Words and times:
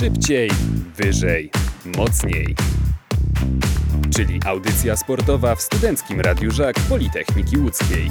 Szybciej, 0.00 0.50
wyżej, 0.96 1.50
mocniej. 1.96 2.54
Czyli 4.16 4.40
audycja 4.46 4.96
sportowa 4.96 5.54
w 5.54 5.62
Studenckim 5.62 6.20
Radiu 6.20 6.50
Żak 6.50 6.76
Politechniki 6.88 7.58
Łódzkiej. 7.58 8.10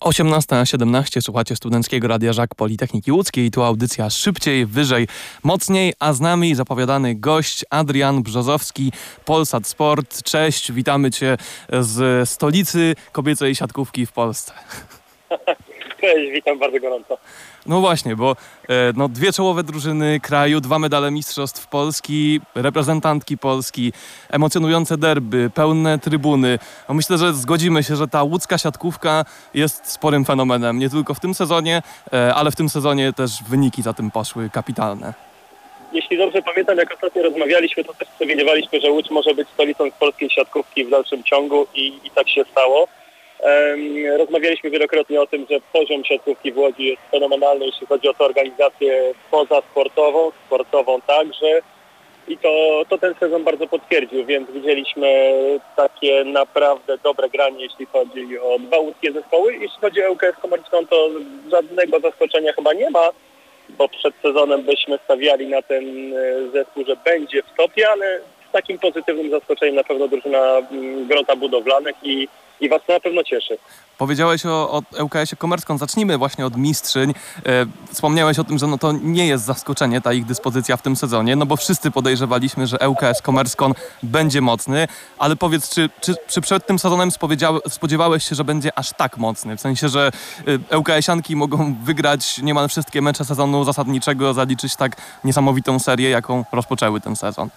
Osiemnasta 0.00 0.66
17 0.66 1.22
słuchacie 1.22 1.56
Studenckiego 1.56 2.08
Radia 2.08 2.32
Żak 2.32 2.54
Politechniki 2.54 3.12
Łódzkiej. 3.12 3.50
Tu 3.50 3.62
audycja 3.62 4.10
szybciej, 4.10 4.66
wyżej, 4.66 5.08
mocniej, 5.42 5.92
a 5.98 6.12
z 6.12 6.20
nami 6.20 6.54
zapowiadany 6.54 7.14
gość 7.14 7.64
Adrian 7.70 8.22
Brzozowski, 8.22 8.92
Polsat 9.24 9.66
Sport. 9.66 10.22
Cześć, 10.22 10.72
witamy 10.72 11.10
Cię 11.10 11.36
z 11.80 12.28
stolicy 12.28 12.94
kobiecej 13.12 13.54
siatkówki 13.54 14.06
w 14.06 14.12
Polsce. 14.12 14.52
Cześć, 16.00 16.30
witam 16.32 16.58
bardzo 16.58 16.80
gorąco. 16.80 17.18
No 17.66 17.80
właśnie, 17.80 18.16
bo 18.16 18.36
e, 18.68 18.92
no, 18.96 19.08
dwie 19.08 19.32
czołowe 19.32 19.62
drużyny 19.62 20.20
kraju, 20.20 20.60
dwa 20.60 20.78
medale 20.78 21.10
Mistrzostw 21.10 21.66
Polski, 21.66 22.40
reprezentantki 22.54 23.38
Polski, 23.38 23.92
emocjonujące 24.30 24.96
derby, 24.96 25.50
pełne 25.54 25.98
trybuny. 25.98 26.58
No, 26.88 26.94
myślę, 26.94 27.18
że 27.18 27.32
zgodzimy 27.32 27.82
się, 27.82 27.96
że 27.96 28.08
ta 28.08 28.22
łódzka 28.22 28.58
siatkówka 28.58 29.24
jest 29.54 29.92
sporym 29.92 30.24
fenomenem. 30.24 30.78
Nie 30.78 30.90
tylko 30.90 31.14
w 31.14 31.20
tym 31.20 31.34
sezonie, 31.34 31.82
e, 32.12 32.34
ale 32.34 32.50
w 32.50 32.56
tym 32.56 32.68
sezonie 32.68 33.12
też 33.12 33.30
wyniki 33.48 33.82
za 33.82 33.92
tym 33.92 34.10
poszły 34.10 34.50
kapitalne. 34.50 35.14
Jeśli 35.92 36.18
dobrze 36.18 36.42
pamiętam, 36.42 36.78
jak 36.78 36.94
ostatnio 36.94 37.22
rozmawialiśmy, 37.22 37.84
to 37.84 37.94
też 37.94 38.08
przewidywaliśmy, 38.08 38.80
że 38.80 38.90
Łódź 38.90 39.10
może 39.10 39.34
być 39.34 39.48
stolicą 39.48 39.90
polskiej 39.90 40.30
siatkówki 40.30 40.84
w 40.84 40.90
dalszym 40.90 41.24
ciągu 41.24 41.66
i, 41.74 42.00
i 42.04 42.10
tak 42.10 42.28
się 42.28 42.44
stało. 42.52 42.88
Rozmawialiśmy 44.18 44.70
wielokrotnie 44.70 45.20
o 45.20 45.26
tym, 45.26 45.46
że 45.50 45.56
poziom 45.72 46.04
siatkówki 46.04 46.52
w 46.52 46.58
Łodzi 46.58 46.84
jest 46.84 47.02
fenomenalny, 47.10 47.66
jeśli 47.66 47.86
chodzi 47.86 48.08
o 48.08 48.14
tę 48.14 48.24
organizację 48.24 49.14
pozasportową, 49.30 50.32
sportową 50.46 51.00
także. 51.00 51.60
I 52.28 52.38
to, 52.38 52.82
to 52.88 52.98
ten 52.98 53.14
sezon 53.14 53.44
bardzo 53.44 53.66
potwierdził, 53.66 54.24
więc 54.24 54.50
widzieliśmy 54.50 55.32
takie 55.76 56.24
naprawdę 56.24 56.98
dobre 56.98 57.28
granie, 57.28 57.64
jeśli 57.64 57.86
chodzi 57.86 58.38
o 58.38 58.58
dwa 58.58 58.78
łódzkie 58.78 59.12
zespoły. 59.12 59.52
Jeśli 59.52 59.80
chodzi 59.80 60.04
o 60.04 60.12
ŁKS 60.12 60.40
Komaricką, 60.42 60.86
to 60.86 61.10
żadnego 61.50 62.00
zaskoczenia 62.00 62.52
chyba 62.52 62.72
nie 62.72 62.90
ma, 62.90 63.10
bo 63.68 63.88
przed 63.88 64.14
sezonem 64.22 64.62
byśmy 64.62 64.98
stawiali 65.04 65.46
na 65.46 65.62
ten 65.62 66.14
e, 66.14 66.50
zespół, 66.52 66.84
że 66.84 66.96
będzie 66.96 67.42
w 67.42 67.48
stopie, 67.48 67.88
ale 67.88 68.20
takim 68.52 68.78
pozytywnym 68.78 69.30
zaskoczeniem 69.30 69.74
na 69.74 69.84
pewno 69.84 70.08
drużyna 70.08 70.38
mm, 70.38 71.06
Grota 71.08 71.36
Budowlanek 71.36 71.96
i 72.02 72.28
i 72.60 72.68
Was 72.68 72.80
to 72.86 72.92
na 72.92 73.00
pewno 73.00 73.24
cieszy. 73.24 73.58
Powiedziałeś 73.98 74.46
o, 74.46 74.70
o 74.70 74.82
ŁKS-ie 75.02 75.36
Komerską. 75.38 75.78
Zacznijmy 75.78 76.18
właśnie 76.18 76.46
od 76.46 76.56
mistrzyń. 76.56 77.10
E, 77.46 77.66
wspomniałeś 77.92 78.38
o 78.38 78.44
tym, 78.44 78.58
że 78.58 78.66
no 78.66 78.78
to 78.78 78.92
nie 78.92 79.26
jest 79.26 79.44
zaskoczenie 79.44 80.00
ta 80.00 80.12
ich 80.12 80.24
dyspozycja 80.24 80.76
w 80.76 80.82
tym 80.82 80.96
sezonie, 80.96 81.36
no 81.36 81.46
bo 81.46 81.56
wszyscy 81.56 81.90
podejrzewaliśmy, 81.90 82.66
że 82.66 82.88
ŁKS 82.88 83.22
Komerskon 83.22 83.74
będzie 84.02 84.40
mocny, 84.40 84.88
ale 85.18 85.36
powiedz, 85.36 85.74
czy, 85.74 85.90
czy, 86.00 86.14
czy 86.28 86.40
przed 86.40 86.66
tym 86.66 86.78
sezonem 86.78 87.10
spodziewałeś 87.68 88.28
się, 88.28 88.34
że 88.34 88.44
będzie 88.44 88.78
aż 88.78 88.92
tak 88.92 89.18
mocny? 89.18 89.56
W 89.56 89.60
sensie, 89.60 89.88
że 89.88 90.10
e, 90.70 90.78
ŁKS-ianki 90.78 91.36
mogą 91.36 91.74
wygrać 91.84 92.38
niemal 92.38 92.68
wszystkie 92.68 93.02
mecze 93.02 93.24
sezonu 93.24 93.64
zasadniczego, 93.64 94.34
zaliczyć 94.34 94.76
tak 94.76 94.96
niesamowitą 95.24 95.78
serię, 95.78 96.10
jaką 96.10 96.44
rozpoczęły 96.52 97.00
ten 97.00 97.16
sezon. 97.16 97.48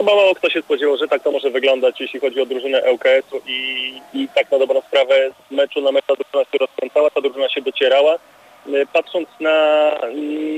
Chyba 0.00 0.14
mało 0.14 0.34
kto 0.34 0.50
się 0.50 0.62
spodziewał, 0.62 0.96
że 0.96 1.08
tak 1.08 1.22
to 1.22 1.30
może 1.30 1.50
wyglądać, 1.50 2.00
jeśli 2.00 2.20
chodzi 2.20 2.40
o 2.40 2.46
drużynę 2.46 2.82
ŁKS-u 2.92 3.40
i, 3.46 3.92
i 4.14 4.28
tak 4.34 4.50
na 4.50 4.58
dobrą 4.58 4.80
sprawę 4.80 5.30
z 5.50 5.54
meczu 5.54 5.80
na 5.80 5.92
mecz 5.92 6.04
ta 6.06 6.14
drużyna 6.14 6.44
się 6.52 6.58
rozkręcała, 6.58 7.10
ta 7.10 7.20
drużyna 7.20 7.48
się 7.48 7.62
docierała. 7.62 8.14
Y, 8.68 8.86
patrząc 8.92 9.28
na, 9.40 9.90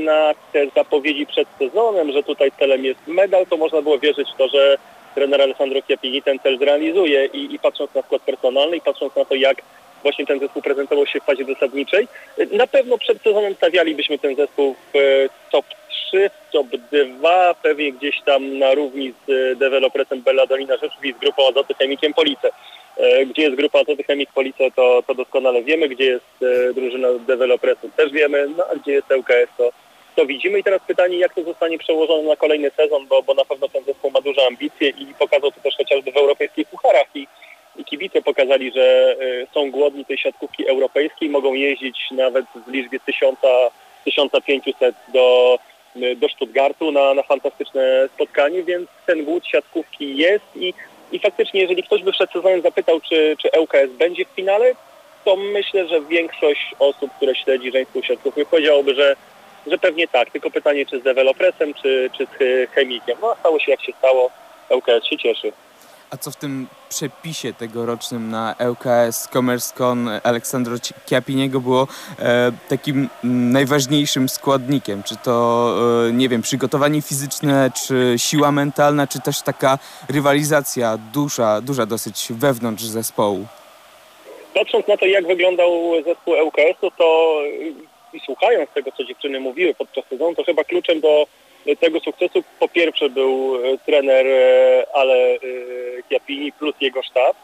na 0.04 0.34
te 0.52 0.66
zapowiedzi 0.76 1.26
przed 1.26 1.48
sezonem, 1.58 2.12
że 2.12 2.22
tutaj 2.22 2.52
celem 2.58 2.84
jest 2.84 3.00
medal, 3.06 3.46
to 3.46 3.56
można 3.56 3.82
było 3.82 3.98
wierzyć 3.98 4.28
w 4.34 4.38
to, 4.38 4.48
że 4.48 4.78
trener 5.14 5.42
Alessandro 5.42 5.82
Chiappini 5.82 6.22
ten 6.22 6.38
cel 6.38 6.58
zrealizuje 6.58 7.26
i, 7.26 7.54
i 7.54 7.58
patrząc 7.58 7.94
na 7.94 8.02
skład 8.02 8.22
personalny 8.22 8.76
i 8.76 8.80
patrząc 8.80 9.16
na 9.16 9.24
to, 9.24 9.34
jak 9.34 9.62
właśnie 10.02 10.26
ten 10.26 10.40
zespół 10.40 10.62
prezentował 10.62 11.06
się 11.06 11.20
w 11.20 11.24
fazie 11.24 11.44
zasadniczej, 11.44 12.08
y, 12.38 12.48
na 12.52 12.66
pewno 12.66 12.98
przed 12.98 13.22
sezonem 13.22 13.54
stawialibyśmy 13.54 14.18
ten 14.18 14.36
zespół 14.36 14.76
w 14.92 14.96
y, 14.96 15.28
top 15.50 15.66
3, 16.12 16.30
top 16.52 16.66
2, 16.92 17.54
pewnie 17.62 17.92
gdzieś 17.92 18.20
tam 18.20 18.58
na 18.58 18.74
równi 18.74 19.12
z 19.12 19.30
e, 19.30 19.56
deweloperem 19.56 20.22
Belladolina 20.22 20.76
Rzeszów 20.76 21.04
i 21.04 21.12
z 21.12 21.18
grupą 21.18 21.48
Azoty 21.48 21.74
Chemikiem 21.74 22.14
Police. 22.14 22.50
E, 22.96 23.26
gdzie 23.26 23.42
jest 23.42 23.56
grupa 23.56 23.80
Azoty 23.80 24.02
Chemik 24.02 24.32
Police, 24.32 24.70
to, 24.76 25.02
to 25.06 25.14
doskonale 25.14 25.62
wiemy, 25.62 25.88
gdzie 25.88 26.04
jest 26.04 26.42
e, 26.42 26.74
drużyna 26.74 27.08
dewelopersu 27.26 27.90
też 27.96 28.12
wiemy, 28.12 28.48
no 28.56 28.64
a 28.72 28.76
gdzie 28.76 28.92
jest 28.92 29.10
LKS, 29.10 29.48
to, 29.58 29.72
to 30.16 30.26
widzimy. 30.26 30.58
I 30.58 30.64
teraz 30.64 30.80
pytanie, 30.86 31.18
jak 31.18 31.34
to 31.34 31.42
zostanie 31.42 31.78
przełożone 31.78 32.28
na 32.28 32.36
kolejny 32.36 32.70
sezon, 32.70 33.06
bo, 33.06 33.22
bo 33.22 33.34
na 33.34 33.44
pewno 33.44 33.68
ten 33.68 33.84
zespół 33.84 34.10
ma 34.10 34.20
duże 34.20 34.46
ambicje 34.46 34.88
i 34.88 35.06
pokazał 35.18 35.52
to 35.52 35.60
też 35.60 35.76
chociażby 35.76 36.12
w 36.12 36.16
europejskich 36.16 36.68
pucharach 36.68 37.06
i, 37.14 37.26
i 37.76 37.84
kibice 37.84 38.22
pokazali, 38.22 38.72
że 38.72 39.16
są 39.54 39.70
głodni 39.70 40.04
tej 40.04 40.18
siatkówki 40.18 40.68
europejskiej, 40.68 41.28
mogą 41.28 41.54
jeździć 41.54 41.98
nawet 42.10 42.44
w 42.66 42.70
liczbie 42.70 43.00
1000, 43.00 43.38
1500 44.04 44.94
do 45.08 45.58
do 46.16 46.28
Stuttgartu 46.28 46.92
na, 46.92 47.14
na 47.14 47.22
fantastyczne 47.22 48.08
spotkanie, 48.14 48.62
więc 48.62 48.88
ten 49.06 49.24
głód 49.24 49.46
siatkówki 49.46 50.16
jest 50.16 50.44
i, 50.56 50.74
i 51.12 51.18
faktycznie 51.18 51.60
jeżeli 51.60 51.82
ktoś 51.82 52.02
by 52.02 52.12
przed 52.12 52.30
sezonem 52.30 52.62
zapytał, 52.62 53.00
czy, 53.00 53.36
czy 53.42 53.60
ŁKS 53.60 53.90
będzie 53.98 54.24
w 54.24 54.28
finale, 54.28 54.74
to 55.24 55.36
myślę, 55.36 55.88
że 55.88 56.00
większość 56.00 56.74
osób, 56.78 57.10
które 57.16 57.34
śledzi 57.34 57.72
żeńską 57.72 58.02
siatkówkę 58.02 58.44
powiedziałoby, 58.44 58.94
że, 58.94 59.16
że 59.66 59.78
pewnie 59.78 60.08
tak, 60.08 60.30
tylko 60.30 60.50
pytanie 60.50 60.86
czy 60.86 61.00
z 61.00 61.02
dewelopresem, 61.02 61.74
czy, 61.74 62.10
czy 62.18 62.26
z 62.26 62.70
chemikiem. 62.70 63.18
No 63.22 63.32
a 63.32 63.36
stało 63.36 63.58
się 63.58 63.70
jak 63.70 63.82
się 63.82 63.92
stało, 63.98 64.30
ŁKS 64.70 65.06
się 65.06 65.18
cieszy. 65.18 65.52
A 66.12 66.16
co 66.16 66.30
w 66.30 66.36
tym 66.36 66.66
przepisie 66.88 67.54
tegorocznym 67.54 68.30
na 68.30 68.54
ŁKS 68.70 69.28
CommerceCon 69.28 70.10
Aleksandro 70.22 70.76
Chiapiniego 71.08 71.60
było 71.60 71.86
e, 72.18 72.52
takim 72.68 73.08
najważniejszym 73.24 74.28
składnikiem? 74.28 75.02
Czy 75.02 75.16
to, 75.16 75.74
e, 76.08 76.12
nie 76.12 76.28
wiem, 76.28 76.42
przygotowanie 76.42 77.02
fizyczne, 77.02 77.70
czy 77.86 78.14
siła 78.16 78.52
mentalna, 78.52 79.06
czy 79.06 79.20
też 79.20 79.42
taka 79.42 79.78
rywalizacja 80.08 80.98
duża, 81.12 81.60
duża 81.60 81.86
dosyć 81.86 82.26
wewnątrz 82.30 82.84
zespołu? 82.84 83.46
Patrząc 84.54 84.88
na 84.88 84.96
to, 84.96 85.06
jak 85.06 85.26
wyglądał 85.26 85.70
zespół 86.04 86.34
ŁKS-u, 86.46 86.90
to 86.90 87.38
i 88.12 88.20
słuchając 88.20 88.70
tego, 88.70 88.92
co 88.92 89.04
dziewczyny 89.04 89.40
mówiły 89.40 89.74
podczas 89.74 90.04
sezonu, 90.10 90.34
to 90.34 90.44
chyba 90.44 90.64
kluczem 90.64 91.00
do 91.00 91.26
tego 91.80 92.00
sukcesu 92.00 92.44
po 92.60 92.68
pierwsze 92.68 93.10
był 93.10 93.56
e, 93.56 93.78
trener 93.78 94.26
e, 94.26 94.86
Ale 94.94 95.14
e, 95.14 95.38
Chiappini 96.08 96.52
plus 96.52 96.74
jego 96.80 97.02
sztab 97.02 97.36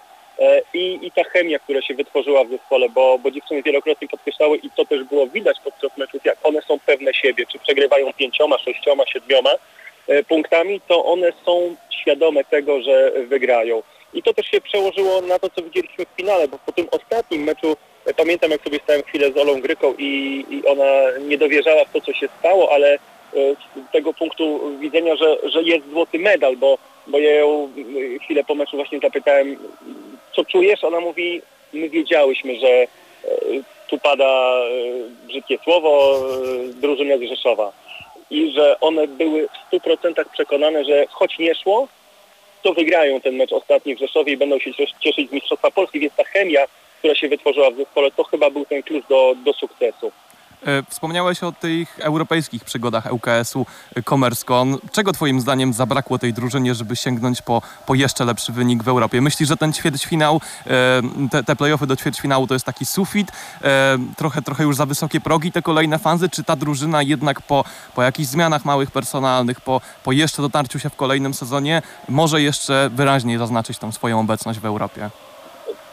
i, 0.75 0.99
i 1.03 1.11
ta 1.11 1.25
chemia, 1.25 1.59
która 1.59 1.83
się 1.83 1.95
wytworzyła 1.95 2.45
w 2.45 2.51
zespole, 2.51 2.89
bo, 2.89 3.19
bo 3.19 3.31
dziewczyny 3.31 3.63
wielokrotnie 3.63 4.09
podkreślały 4.09 4.57
i 4.57 4.71
to 4.71 4.85
też 4.85 5.05
było 5.05 5.27
widać 5.27 5.57
podczas 5.65 5.97
meczów, 5.97 6.25
jak 6.25 6.39
one 6.43 6.63
są 6.63 6.79
pewne 6.87 7.15
siebie, 7.15 7.47
czy 7.53 7.59
przegrywają 7.59 8.13
pięcioma, 8.13 8.59
sześcioma, 8.59 9.07
siedmioma 9.07 9.51
punktami, 10.29 10.81
to 10.89 11.05
one 11.05 11.33
są 11.45 11.77
świadome 11.91 12.45
tego, 12.45 12.83
że 12.83 13.13
wygrają. 13.27 13.83
I 14.15 14.23
to 14.23 14.35
też 14.35 14.47
się 14.47 14.61
przełożyło 14.61 15.21
na 15.21 15.39
to, 15.39 15.51
co 15.51 15.63
widzieliśmy 15.63 16.07
w 16.07 16.17
finale, 16.17 16.49
bo 16.49 16.59
po 16.67 16.73
tym 16.73 16.89
ostatnim 16.91 17.43
meczu 17.43 17.77
pamiętam, 18.17 18.51
jak 18.51 18.63
sobie 18.63 18.79
stałem 18.85 19.03
chwilę 19.03 19.33
z 19.33 19.37
Olą 19.37 19.61
Gryką 19.61 19.95
i, 19.99 20.45
i 20.51 20.67
ona 20.67 21.19
nie 21.21 21.39
dowierzała 21.39 21.85
w 21.85 21.93
to, 21.93 22.01
co 22.01 22.13
się 22.13 22.29
stało, 22.39 22.73
ale 22.73 22.99
z 23.33 23.93
tego 23.93 24.15
punktu 24.15 24.61
widzenia, 24.79 25.17
że, 25.17 25.51
że 25.51 25.63
jest 25.63 25.91
złoty 25.91 26.19
medal, 26.19 26.57
bo, 26.57 26.79
bo 27.07 27.19
ja 27.19 27.35
ją 27.35 27.65
e, 28.17 28.19
chwilę 28.19 28.45
po 28.45 28.55
meczu 28.55 28.77
właśnie 28.77 28.99
zapytałem, 28.99 29.57
co 30.37 30.45
czujesz? 30.45 30.85
Ona 30.85 31.01
mówi, 31.01 31.43
my 31.73 31.89
wiedziałyśmy, 31.89 32.61
że 32.61 32.69
e, 32.69 32.87
tu 33.89 33.99
pada 33.99 34.61
brzydkie 35.27 35.59
słowo, 35.65 36.21
drużyna 36.81 37.19
z 37.19 37.23
Rzeszowa 37.23 37.73
i 38.31 38.51
że 38.51 38.81
one 38.81 39.09
były 39.09 39.49
w 39.49 39.77
100% 39.77 40.25
przekonane, 40.33 40.85
że 40.85 41.07
choć 41.11 41.39
nie 41.39 41.55
szło, 41.55 41.89
to 42.63 42.73
wygrają 42.73 43.21
ten 43.21 43.37
mecz 43.37 43.53
ostatni 43.53 43.95
w 43.95 43.99
Rzeszowie 43.99 44.33
i 44.33 44.37
będą 44.37 44.59
się 44.59 44.71
cieszyć 45.01 45.29
z 45.29 45.33
Mistrzostwa 45.33 45.71
Polski, 45.71 46.01
więc 46.01 46.15
ta 46.15 46.25
chemia, 46.25 46.67
która 46.99 47.15
się 47.15 47.29
wytworzyła 47.29 47.71
w 47.71 47.77
zespole, 47.77 48.11
to 48.11 48.25
chyba 48.25 48.51
był 48.51 48.65
ten 48.65 48.83
klucz 48.83 49.07
do, 49.09 49.35
do 49.45 49.53
sukcesu. 49.53 50.13
E, 50.67 50.83
wspomniałeś 50.91 51.43
o 51.43 51.53
tych 51.53 51.99
europejskich 52.01 52.65
przygodach 52.65 53.13
ŁKS-u 53.13 53.67
Komerscon. 54.05 54.79
Czego 54.93 55.13
twoim 55.13 55.41
zdaniem 55.41 55.73
zabrakło 55.73 56.19
tej 56.19 56.33
drużynie, 56.33 56.75
żeby 56.75 56.97
sięgnąć 56.97 57.43
po, 57.43 57.63
po 57.87 57.95
jeszcze 57.95 58.25
lepszy 58.25 58.53
wynik 58.53 58.83
w 58.83 58.89
Europie? 58.89 59.21
Myślisz, 59.21 59.49
że 59.49 59.57
ten 59.57 59.73
ćwierćfinał, 59.73 60.41
e, 60.67 61.03
te, 61.31 61.45
te 61.45 61.57
playoffy 61.57 61.87
do 61.87 61.97
ćwierćfinału 61.97 62.47
to 62.47 62.55
jest 62.55 62.67
taki 62.67 62.87
sufit, 62.87 63.33
e, 63.63 63.99
trochę, 64.17 64.43
trochę 64.43 64.65
już 64.65 64.77
za 64.77 64.87
wysokie 64.87 65.21
progi 65.21 65.53
te 65.53 65.63
kolejne 65.63 65.99
fazy, 65.99 66.29
czy 66.29 66.45
ta 66.45 66.57
drużyna 66.57 67.03
jednak 67.03 67.43
po, 67.43 67.65
po 67.95 68.03
jakichś 68.03 68.29
zmianach 68.29 68.65
małych 68.65 68.91
personalnych, 68.91 69.61
po, 69.61 69.81
po 70.05 70.13
jeszcze 70.13 70.43
dotarciu 70.43 70.79
się 70.79 70.91
w 70.91 70.97
kolejnym 70.97 71.35
sezonie 71.35 71.83
może 72.09 72.43
jeszcze 72.43 72.91
wyraźniej 72.93 73.39
zaznaczyć 73.39 73.79
tą 73.79 73.93
swoją 73.93 74.21
obecność 74.21 74.59
w 74.59 74.67
Europie? 74.67 75.11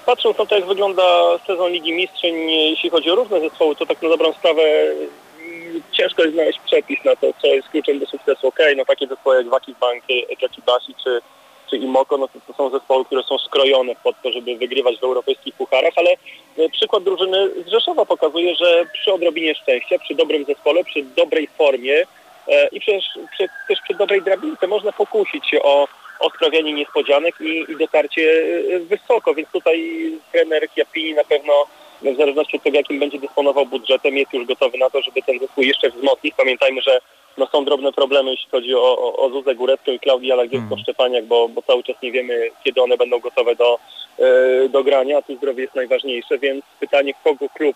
Patrząc 0.05 0.37
na 0.37 0.45
to, 0.45 0.55
jak 0.55 0.65
wygląda 0.65 1.03
sezon 1.47 1.71
Ligi 1.71 1.93
Mistrzyń, 1.93 2.51
jeśli 2.51 2.89
chodzi 2.89 3.11
o 3.11 3.15
różne 3.15 3.39
zespoły, 3.39 3.75
to 3.75 3.85
tak 3.85 4.01
na 4.01 4.09
dobrą 4.09 4.33
sprawę 4.33 4.61
mm, 4.61 5.81
ciężko 5.91 6.21
jest 6.21 6.33
znaleźć 6.33 6.59
przepis 6.59 7.05
na 7.05 7.15
to, 7.15 7.27
co 7.41 7.47
jest 7.47 7.69
kluczem 7.69 7.99
do 7.99 8.05
sukcesu. 8.05 8.47
Okej, 8.47 8.65
okay, 8.65 8.75
no 8.75 8.85
takie 8.85 9.07
zespoły 9.07 9.35
jak 9.35 9.49
Wakis 9.49 9.77
Bank, 9.77 10.03
Jakibashi 10.41 10.95
czy, 11.03 11.21
czy 11.69 11.77
Imoko, 11.77 12.17
no 12.17 12.27
to, 12.27 12.39
to 12.47 12.53
są 12.53 12.69
zespoły, 12.69 13.05
które 13.05 13.23
są 13.23 13.37
skrojone 13.37 13.95
pod 14.03 14.15
to, 14.23 14.31
żeby 14.31 14.55
wygrywać 14.55 14.99
w 14.99 15.03
europejskich 15.03 15.55
pucharach, 15.55 15.93
ale 15.95 16.09
e, 16.57 16.69
przykład 16.69 17.03
drużyny 17.03 17.49
z 17.67 17.69
Rzeszowa 17.69 18.05
pokazuje, 18.05 18.55
że 18.55 18.85
przy 18.93 19.13
odrobinie 19.13 19.55
szczęścia, 19.55 19.99
przy 19.99 20.15
dobrym 20.15 20.45
zespole, 20.45 20.83
przy 20.83 21.03
dobrej 21.03 21.47
formie 21.47 22.03
e, 22.47 22.67
i 22.67 22.79
przecież 22.79 23.05
przy, 23.31 23.49
też 23.67 23.79
przy 23.83 23.93
dobrej 23.93 24.21
drabince 24.21 24.67
można 24.67 24.91
pokusić 24.91 25.49
się 25.49 25.63
o 25.63 25.87
o 26.25 26.30
sprawianie 26.30 26.74
niespodzianek 26.74 27.36
i, 27.42 27.72
i 27.72 27.77
dotarcie 27.77 28.44
e, 28.74 28.80
wysoko, 28.80 29.33
więc 29.33 29.50
tutaj 29.50 30.12
trener 30.31 30.69
Chiappini 30.69 31.13
na 31.13 31.24
pewno 31.24 31.54
w 32.01 32.18
zależności 32.18 32.57
od 32.57 32.63
tego, 32.63 32.77
jakim 32.77 33.00
będzie 33.00 33.19
dysponował 33.19 33.66
budżetem, 33.66 34.18
jest 34.18 34.33
już 34.33 34.48
gotowy 34.48 34.77
na 34.77 34.89
to, 34.89 35.01
żeby 35.01 35.22
ten 35.22 35.39
zespół 35.39 35.63
jeszcze 35.63 35.89
wzmocnić. 35.89 36.33
Pamiętajmy, 36.38 36.81
że 36.81 37.01
no, 37.38 37.48
są 37.48 37.66
drobne 37.66 37.94
problemy, 37.94 38.31
jeśli 38.31 38.50
chodzi 38.50 38.75
o, 38.75 38.98
o, 38.98 39.16
o 39.18 39.30
Zuzę 39.30 39.56
Górecką 39.56 39.92
i 39.92 40.00
Klaudię 40.00 40.36
Lagiewską-Szczepaniak, 40.36 41.18
mm. 41.18 41.27
bo, 41.27 41.50
bo 41.50 41.62
cały 41.62 41.83
czas 41.83 41.95
nie 42.04 42.12
wiemy, 42.12 42.50
kiedy 42.63 42.81
one 42.81 42.98
będą 42.98 43.19
gotowe 43.19 43.56
do, 43.56 43.80
yy, 44.19 44.69
do 44.69 44.83
grania, 44.83 45.18
a 45.18 45.22
tu 45.22 45.36
zdrowie 45.36 45.62
jest 45.62 45.75
najważniejsze, 45.75 46.38
więc 46.38 46.66
pytanie, 46.80 47.13
kogo 47.24 47.50
klub 47.50 47.75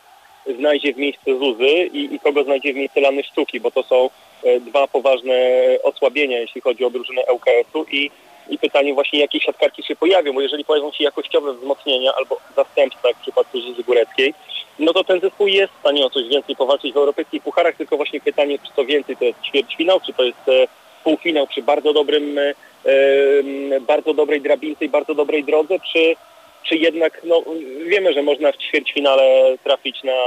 znajdzie 0.60 0.94
w 0.94 0.98
miejsce 0.98 1.40
Zuzy 1.40 1.69
i, 1.94 2.16
i 2.16 2.19
kogo 2.19 2.44
znajdzie 2.44 2.74
w 2.74 2.75
miejsce 2.75 3.01
Lany 3.01 3.24
Sztuki, 3.24 3.60
bo 3.60 3.72
to 3.72 3.84
są 3.84 4.10
yy, 4.44 4.60
dwa 4.60 4.88
poważne 4.88 5.34
osłabienia, 5.84 6.40
jeśli 6.40 6.62
chodzi 6.62 6.86
o 6.86 6.90
drużynę 6.90 7.22
ŁKS-u 7.34 7.86
i 7.92 8.12
i 8.50 8.57
pytanie 8.57 8.94
właśnie, 8.94 9.19
jakie 9.19 9.40
siatkarki 9.40 9.84
się 9.84 9.96
pojawią, 9.96 10.34
bo 10.34 10.42
jeżeli 10.42 10.66
pojawią 10.66 10.92
się 10.92 11.04
jakościowe 11.04 11.54
wzmocnienia 11.54 12.12
albo 12.18 12.38
zastępstwa, 12.56 13.07
jak 13.07 13.18
w 13.18 13.22
przypadku 13.22 13.62
Zuzy 13.62 13.84
Góreckiej, 13.84 14.34
no 14.80 14.94
to 14.94 15.04
ten 15.04 15.19
zespół 15.19 15.48
jest 15.48 15.74
w 15.74 15.80
stanie 15.80 16.06
o 16.06 16.10
coś 16.10 16.28
więcej 16.28 16.56
powalczyć 16.56 16.94
w 16.94 16.98
europejskich 16.98 17.44
pucharach, 17.44 17.75
tylko 17.75 17.98
właśnie 17.98 18.22
pytanie, 18.22 18.60
czy 18.60 18.74
to 18.75 18.86
więcej 18.86 19.18
to 19.18 19.25
jest 19.25 19.42
ćwierćfinał, 19.42 20.00
czy 20.06 20.13
to 20.13 20.24
jest 20.24 20.50
e, 20.50 20.68
półfinał 21.04 21.48
przy 21.48 21.62
bardzo 21.62 21.94
dobrym, 21.94 22.38
e, 22.38 22.54
bardzo 23.81 24.13
dobrej 24.13 24.42
drabince 24.42 24.86
i 24.86 24.90
bardzo 24.90 25.16
dobrej 25.16 25.44
drodze, 25.44 25.80
czy, 25.94 26.16
czy 26.63 26.75
jednak, 26.75 27.22
no 27.24 27.44
wiemy, 27.86 28.13
że 28.13 28.24
można 28.24 28.51
w 28.51 28.57
ćwierćfinale 28.57 29.57
trafić 29.63 30.04
na, 30.04 30.18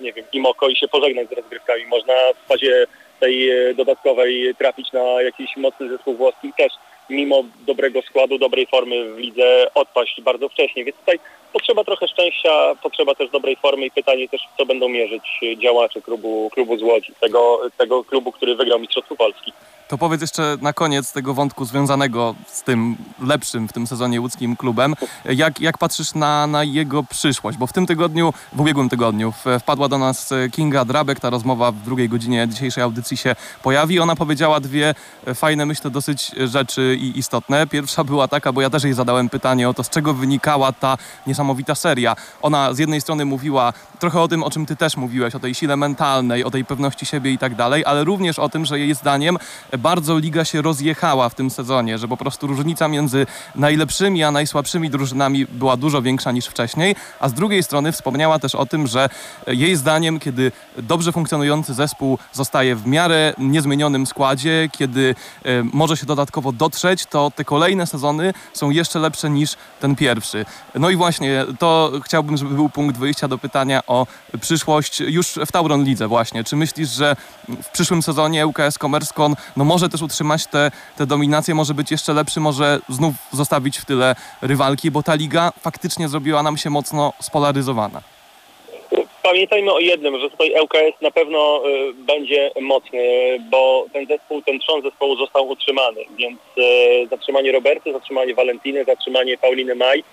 nie 0.00 0.12
wiem, 0.12 0.24
Imoko 0.32 0.68
i 0.68 0.76
się 0.76 0.88
pożegnać 0.88 1.28
z 1.28 1.32
rozgrywkami, 1.32 1.86
można 1.86 2.14
w 2.44 2.48
fazie 2.48 2.86
tej 3.20 3.50
e, 3.50 3.74
dodatkowej 3.74 4.54
trafić 4.58 4.92
na 4.92 5.22
jakiś 5.22 5.56
mocny 5.56 5.88
zespół 5.88 6.14
włoski 6.14 6.52
też 6.56 6.72
mimo 7.10 7.44
dobrego 7.66 8.02
składu, 8.02 8.38
dobrej 8.38 8.66
formy 8.66 9.14
w 9.14 9.18
lidze 9.18 9.74
odpaść 9.74 10.20
bardzo 10.20 10.48
wcześnie. 10.48 10.84
Więc 10.84 10.96
tutaj 10.96 11.18
potrzeba 11.54 11.84
trochę 11.84 12.08
szczęścia, 12.08 12.50
potrzeba 12.82 13.14
też 13.14 13.30
dobrej 13.30 13.56
formy 13.56 13.86
i 13.86 13.90
pytanie 13.90 14.28
też, 14.28 14.40
co 14.58 14.66
będą 14.66 14.88
mierzyć 14.88 15.40
działacze 15.62 16.02
klubu, 16.02 16.50
klubu 16.52 16.78
z 16.78 16.82
Łodzi, 16.82 17.12
tego, 17.20 17.60
tego 17.78 18.04
klubu, 18.04 18.32
który 18.32 18.56
wygrał 18.56 18.80
Mistrzostwo 18.80 19.16
Polski. 19.16 19.52
To 19.88 19.98
powiedz 19.98 20.20
jeszcze 20.20 20.56
na 20.60 20.72
koniec 20.72 21.12
tego 21.12 21.34
wątku 21.34 21.64
związanego 21.64 22.34
z 22.46 22.62
tym 22.62 22.96
lepszym 23.26 23.68
w 23.68 23.72
tym 23.72 23.86
sezonie 23.86 24.20
łódzkim 24.20 24.56
klubem. 24.56 24.94
Jak, 25.24 25.60
jak 25.60 25.78
patrzysz 25.78 26.14
na, 26.14 26.46
na 26.46 26.64
jego 26.64 27.02
przyszłość? 27.02 27.58
Bo 27.58 27.66
w 27.66 27.72
tym 27.72 27.86
tygodniu, 27.86 28.32
w 28.52 28.60
ubiegłym 28.60 28.88
tygodniu 28.88 29.32
wpadła 29.60 29.88
do 29.88 29.98
nas 29.98 30.34
Kinga 30.52 30.84
Drabek. 30.84 31.20
Ta 31.20 31.30
rozmowa 31.30 31.72
w 31.72 31.76
drugiej 31.76 32.08
godzinie 32.08 32.48
dzisiejszej 32.48 32.84
audycji 32.84 33.16
się 33.16 33.36
pojawi. 33.62 34.00
Ona 34.00 34.16
powiedziała 34.16 34.60
dwie 34.60 34.94
fajne, 35.34 35.66
myślę, 35.66 35.90
dosyć 35.90 36.30
rzeczy 36.36 36.96
i 37.00 37.18
istotne. 37.18 37.66
Pierwsza 37.66 38.04
była 38.04 38.28
taka, 38.28 38.52
bo 38.52 38.60
ja 38.60 38.70
też 38.70 38.84
jej 38.84 38.92
zadałem 38.92 39.28
pytanie 39.28 39.68
o 39.68 39.74
to, 39.74 39.84
z 39.84 39.90
czego 39.90 40.14
wynikała 40.14 40.72
ta 40.72 40.96
niesamowita 41.26 41.43
seria. 41.74 42.16
Ona 42.42 42.74
z 42.74 42.78
jednej 42.78 43.00
strony 43.00 43.24
mówiła 43.24 43.72
trochę 43.98 44.20
o 44.20 44.28
tym, 44.28 44.42
o 44.42 44.50
czym 44.50 44.66
ty 44.66 44.76
też 44.76 44.96
mówiłeś, 44.96 45.34
o 45.34 45.40
tej 45.40 45.54
sile 45.54 45.76
mentalnej, 45.76 46.44
o 46.44 46.50
tej 46.50 46.64
pewności 46.64 47.06
siebie 47.06 47.32
i 47.32 47.38
tak 47.38 47.54
dalej, 47.54 47.84
ale 47.86 48.04
również 48.04 48.38
o 48.38 48.48
tym, 48.48 48.64
że 48.64 48.78
jej 48.78 48.94
zdaniem 48.94 49.38
bardzo 49.78 50.18
liga 50.18 50.44
się 50.44 50.62
rozjechała 50.62 51.28
w 51.28 51.34
tym 51.34 51.50
sezonie, 51.50 51.98
że 51.98 52.08
po 52.08 52.16
prostu 52.16 52.46
różnica 52.46 52.88
między 52.88 53.26
najlepszymi 53.54 54.24
a 54.24 54.30
najsłabszymi 54.30 54.90
drużynami 54.90 55.46
była 55.46 55.76
dużo 55.76 56.02
większa 56.02 56.32
niż 56.32 56.46
wcześniej, 56.46 56.96
a 57.20 57.28
z 57.28 57.32
drugiej 57.32 57.62
strony 57.62 57.92
wspomniała 57.92 58.38
też 58.38 58.54
o 58.54 58.66
tym, 58.66 58.86
że 58.86 59.08
jej 59.46 59.76
zdaniem, 59.76 60.20
kiedy 60.20 60.52
dobrze 60.78 61.12
funkcjonujący 61.12 61.74
zespół 61.74 62.18
zostaje 62.32 62.76
w 62.76 62.86
miarę 62.86 63.34
niezmienionym 63.38 64.06
składzie, 64.06 64.68
kiedy 64.72 65.14
e, 65.44 65.62
może 65.72 65.96
się 65.96 66.06
dodatkowo 66.06 66.52
dotrzeć, 66.52 67.06
to 67.06 67.32
te 67.36 67.44
kolejne 67.44 67.86
sezony 67.86 68.34
są 68.52 68.70
jeszcze 68.70 68.98
lepsze 68.98 69.30
niż 69.30 69.56
ten 69.80 69.96
pierwszy. 69.96 70.46
No 70.74 70.90
i 70.90 70.96
właśnie 70.96 71.33
to 71.58 71.92
chciałbym, 72.04 72.36
żeby 72.36 72.54
był 72.54 72.68
punkt 72.68 72.98
wyjścia 72.98 73.28
do 73.28 73.38
pytania 73.38 73.80
o 73.86 74.06
przyszłość 74.40 75.00
już 75.00 75.28
w 75.28 75.52
Tauron 75.52 75.84
Lidze 75.84 76.08
właśnie. 76.08 76.44
Czy 76.44 76.56
myślisz, 76.56 76.88
że 76.88 77.16
w 77.62 77.68
przyszłym 77.72 78.02
sezonie 78.02 78.46
UKS 78.46 78.78
Commerce 78.78 79.14
no 79.56 79.64
może 79.64 79.88
też 79.88 80.02
utrzymać 80.02 80.46
te, 80.46 80.70
te 80.96 81.06
dominacje, 81.06 81.54
może 81.54 81.74
być 81.74 81.90
jeszcze 81.90 82.12
lepszy, 82.12 82.40
może 82.40 82.80
znów 82.88 83.14
zostawić 83.32 83.78
w 83.78 83.84
tyle 83.84 84.16
rywalki, 84.42 84.90
bo 84.90 85.02
ta 85.02 85.14
liga 85.14 85.52
faktycznie 85.60 86.08
zrobiła 86.08 86.42
nam 86.42 86.56
się 86.56 86.70
mocno 86.70 87.12
spolaryzowana. 87.20 88.00
Pamiętajmy 89.22 89.72
o 89.72 89.78
jednym, 89.78 90.20
że 90.20 90.30
tutaj 90.30 90.54
ŁKS 90.62 91.00
na 91.00 91.10
pewno 91.10 91.62
y, 91.68 91.94
będzie 91.94 92.50
mocny, 92.60 93.00
bo 93.50 93.86
ten 93.92 94.06
zespół, 94.06 94.42
ten 94.42 94.58
trzon 94.60 94.82
zespołu 94.82 95.16
został 95.16 95.48
utrzymany, 95.48 96.00
więc 96.18 96.38
y, 96.58 97.06
zatrzymanie 97.10 97.52
Roberty, 97.52 97.92
zatrzymanie 97.92 98.34
Valentiny, 98.34 98.84
zatrzymanie 98.84 99.38
Pauliny 99.38 99.74
Maj, 99.74 100.04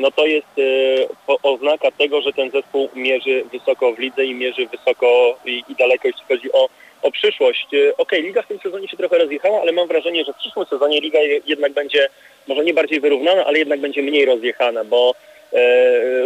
no 0.00 0.10
to 0.10 0.26
jest 0.26 0.58
y, 0.58 1.06
oznaka 1.42 1.90
tego, 1.90 2.20
że 2.20 2.32
ten 2.32 2.50
zespół 2.50 2.88
mierzy 2.94 3.44
wysoko 3.52 3.92
w 3.92 3.98
lidze 3.98 4.24
i 4.24 4.34
mierzy 4.34 4.66
wysoko 4.66 5.38
i, 5.44 5.62
i 5.68 5.74
daleko, 5.74 6.08
jeśli 6.08 6.24
chodzi 6.28 6.52
o 6.52 6.68
o 7.04 7.10
przyszłość. 7.10 7.66
E, 7.74 7.76
okej, 7.76 7.94
okay, 7.96 8.20
liga 8.20 8.42
w 8.42 8.46
tym 8.46 8.58
sezonie 8.58 8.88
się 8.88 8.96
trochę 8.96 9.18
rozjechała, 9.18 9.60
ale 9.60 9.72
mam 9.72 9.88
wrażenie, 9.88 10.24
że 10.24 10.32
w 10.32 10.36
przyszłym 10.36 10.66
sezonie 10.66 11.00
liga 11.00 11.18
jednak 11.46 11.72
będzie 11.72 12.08
może 12.46 12.64
nie 12.64 12.74
bardziej 12.74 13.00
wyrównana, 13.00 13.44
ale 13.44 13.58
jednak 13.58 13.80
będzie 13.80 14.02
mniej 14.02 14.24
rozjechana, 14.24 14.84
bo 14.84 15.14
e, 15.14 15.33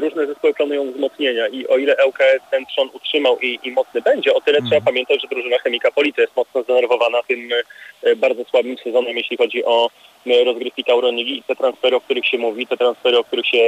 różne 0.00 0.26
zespoły 0.26 0.54
planują 0.54 0.92
wzmocnienia 0.92 1.48
i 1.48 1.66
o 1.66 1.78
ile 1.78 1.96
ŁKS 2.06 2.50
ten 2.50 2.66
trzon 2.66 2.88
utrzymał 2.92 3.38
i, 3.38 3.58
i 3.62 3.70
mocny 3.70 4.02
będzie, 4.02 4.34
o 4.34 4.40
tyle 4.40 4.58
mm. 4.58 4.70
trzeba 4.70 4.84
pamiętać, 4.86 5.22
że 5.22 5.28
drużyna 5.28 5.58
Chemika 5.58 5.90
Police 5.90 6.20
jest 6.20 6.36
mocno 6.36 6.62
zdenerwowana 6.62 7.22
tym 7.22 7.48
e, 8.02 8.16
bardzo 8.16 8.44
słabym 8.44 8.76
sezonem, 8.78 9.16
jeśli 9.16 9.36
chodzi 9.36 9.64
o 9.64 9.90
e, 10.26 10.44
rozgrywki 10.44 10.84
Tauronigi 10.84 11.38
i 11.38 11.42
te 11.42 11.56
transfery, 11.56 11.96
o 11.96 12.00
których 12.00 12.26
się 12.26 12.38
mówi, 12.38 12.66
te 12.66 12.76
transfery, 12.76 13.18
o 13.18 13.24
których 13.24 13.46
się, 13.46 13.62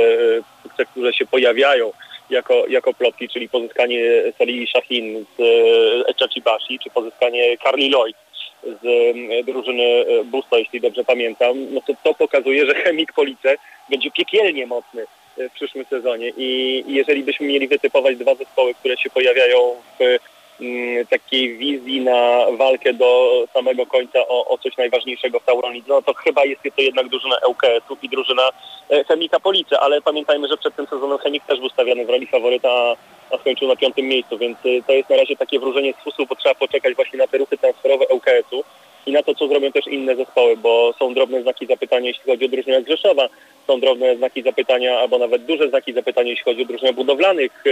e, 0.79 0.85
które 0.85 1.13
się 1.13 1.27
pojawiają 1.27 1.93
jako, 2.31 2.67
jako 2.67 2.95
plotki, 2.95 3.29
czyli 3.29 3.49
pozyskanie 3.49 4.03
Salih 4.39 4.71
Shahin 4.71 5.25
z 5.39 5.41
e, 5.41 6.09
Echachibashi, 6.09 6.79
czy 6.79 6.91
pozyskanie 6.91 7.59
Carly 7.59 7.89
Lloyd 7.89 8.17
z 8.63 8.85
e, 9.31 9.45
drużyny 9.45 9.83
e, 9.83 10.25
Busta, 10.25 10.59
jeśli 10.59 10.81
dobrze 10.81 11.05
pamiętam, 11.05 11.75
no 11.75 11.81
to 11.87 11.93
to 12.05 12.15
pokazuje, 12.15 12.67
że 12.67 12.75
Chemik 12.75 13.13
Police 13.13 13.57
będzie 13.91 14.11
piekielnie 14.11 14.67
mocny 14.67 15.07
w 15.49 15.53
przyszłym 15.53 15.85
sezonie. 15.85 16.33
I 16.37 16.85
jeżeli 16.87 17.23
byśmy 17.23 17.47
mieli 17.47 17.69
wytypować 17.69 18.17
dwa 18.17 18.35
zespoły, 18.35 18.75
które 18.75 18.97
się 18.97 19.11
pojawiają 19.11 19.75
w 19.99 20.19
Mm, 20.61 21.07
takiej 21.07 21.57
wizji 21.57 22.01
na 22.01 22.47
walkę 22.59 22.93
do 22.93 23.31
samego 23.55 23.87
końca 23.87 24.19
o, 24.29 24.49
o 24.49 24.59
coś 24.59 24.77
najważniejszego 24.77 25.41
w 25.41 25.45
Tauronidze, 25.45 25.89
no 25.89 26.03
to 26.03 26.15
chyba 26.15 26.45
jest 26.45 26.63
to 26.77 26.83
jednak 26.83 27.09
drużyna 27.09 27.37
ŁKS-u 27.49 27.97
i 28.03 28.09
drużyna 28.09 28.51
e, 28.91 29.05
Chemika 29.05 29.41
Police, 29.41 29.81
ale 29.81 30.03
pamiętajmy, 30.03 30.49
że 30.49 30.57
przed 30.57 30.77
tym 30.77 30.87
sezonem 30.87 31.19
Chemik 31.19 31.45
też 31.45 31.61
był 31.61 31.69
stawiany 31.69 32.07
w 32.07 32.11
roli 32.11 32.27
faworyta, 32.27 32.97
a 33.31 33.39
skończył 33.39 33.69
na 33.69 33.77
piątym 33.77 34.07
miejscu, 34.07 34.39
więc 34.39 34.59
e, 34.59 34.83
to 34.87 34.93
jest 34.93 35.11
na 35.11 35.17
razie 35.17 35.37
takie 35.37 35.61
wróżenie 35.61 35.93
z 35.93 36.05
fusów, 36.05 36.29
bo 36.29 36.37
trzeba 36.37 36.55
poczekać 36.55 36.95
właśnie 36.95 37.19
na 37.19 37.27
te 37.27 37.39
ruchy 37.39 37.59
transferowe 37.59 38.07
ŁKS-u 38.07 38.65
i 39.07 39.13
na 39.13 39.23
to, 39.23 39.35
co 39.35 39.49
zrobią 39.49 39.73
też 39.73 39.87
inne 39.87 40.17
zespoły, 40.17 40.57
bo 40.57 40.95
są 40.99 41.15
drobne 41.15 41.43
znaki 41.43 41.67
zapytania, 41.67 42.09
jeśli 42.09 42.25
chodzi 42.25 42.45
o 42.45 42.49
drużynę 42.49 42.83
Rzeszowa, 42.89 43.29
są 43.67 43.81
drobne 43.81 44.17
znaki 44.17 44.43
zapytania, 44.43 44.99
albo 44.99 45.19
nawet 45.19 45.45
duże 45.45 45.69
znaki 45.69 45.93
zapytania, 45.93 46.31
jeśli 46.31 46.45
chodzi 46.45 46.63
o 46.63 46.67
drużynę 46.67 46.93
budowlanych. 46.93 47.65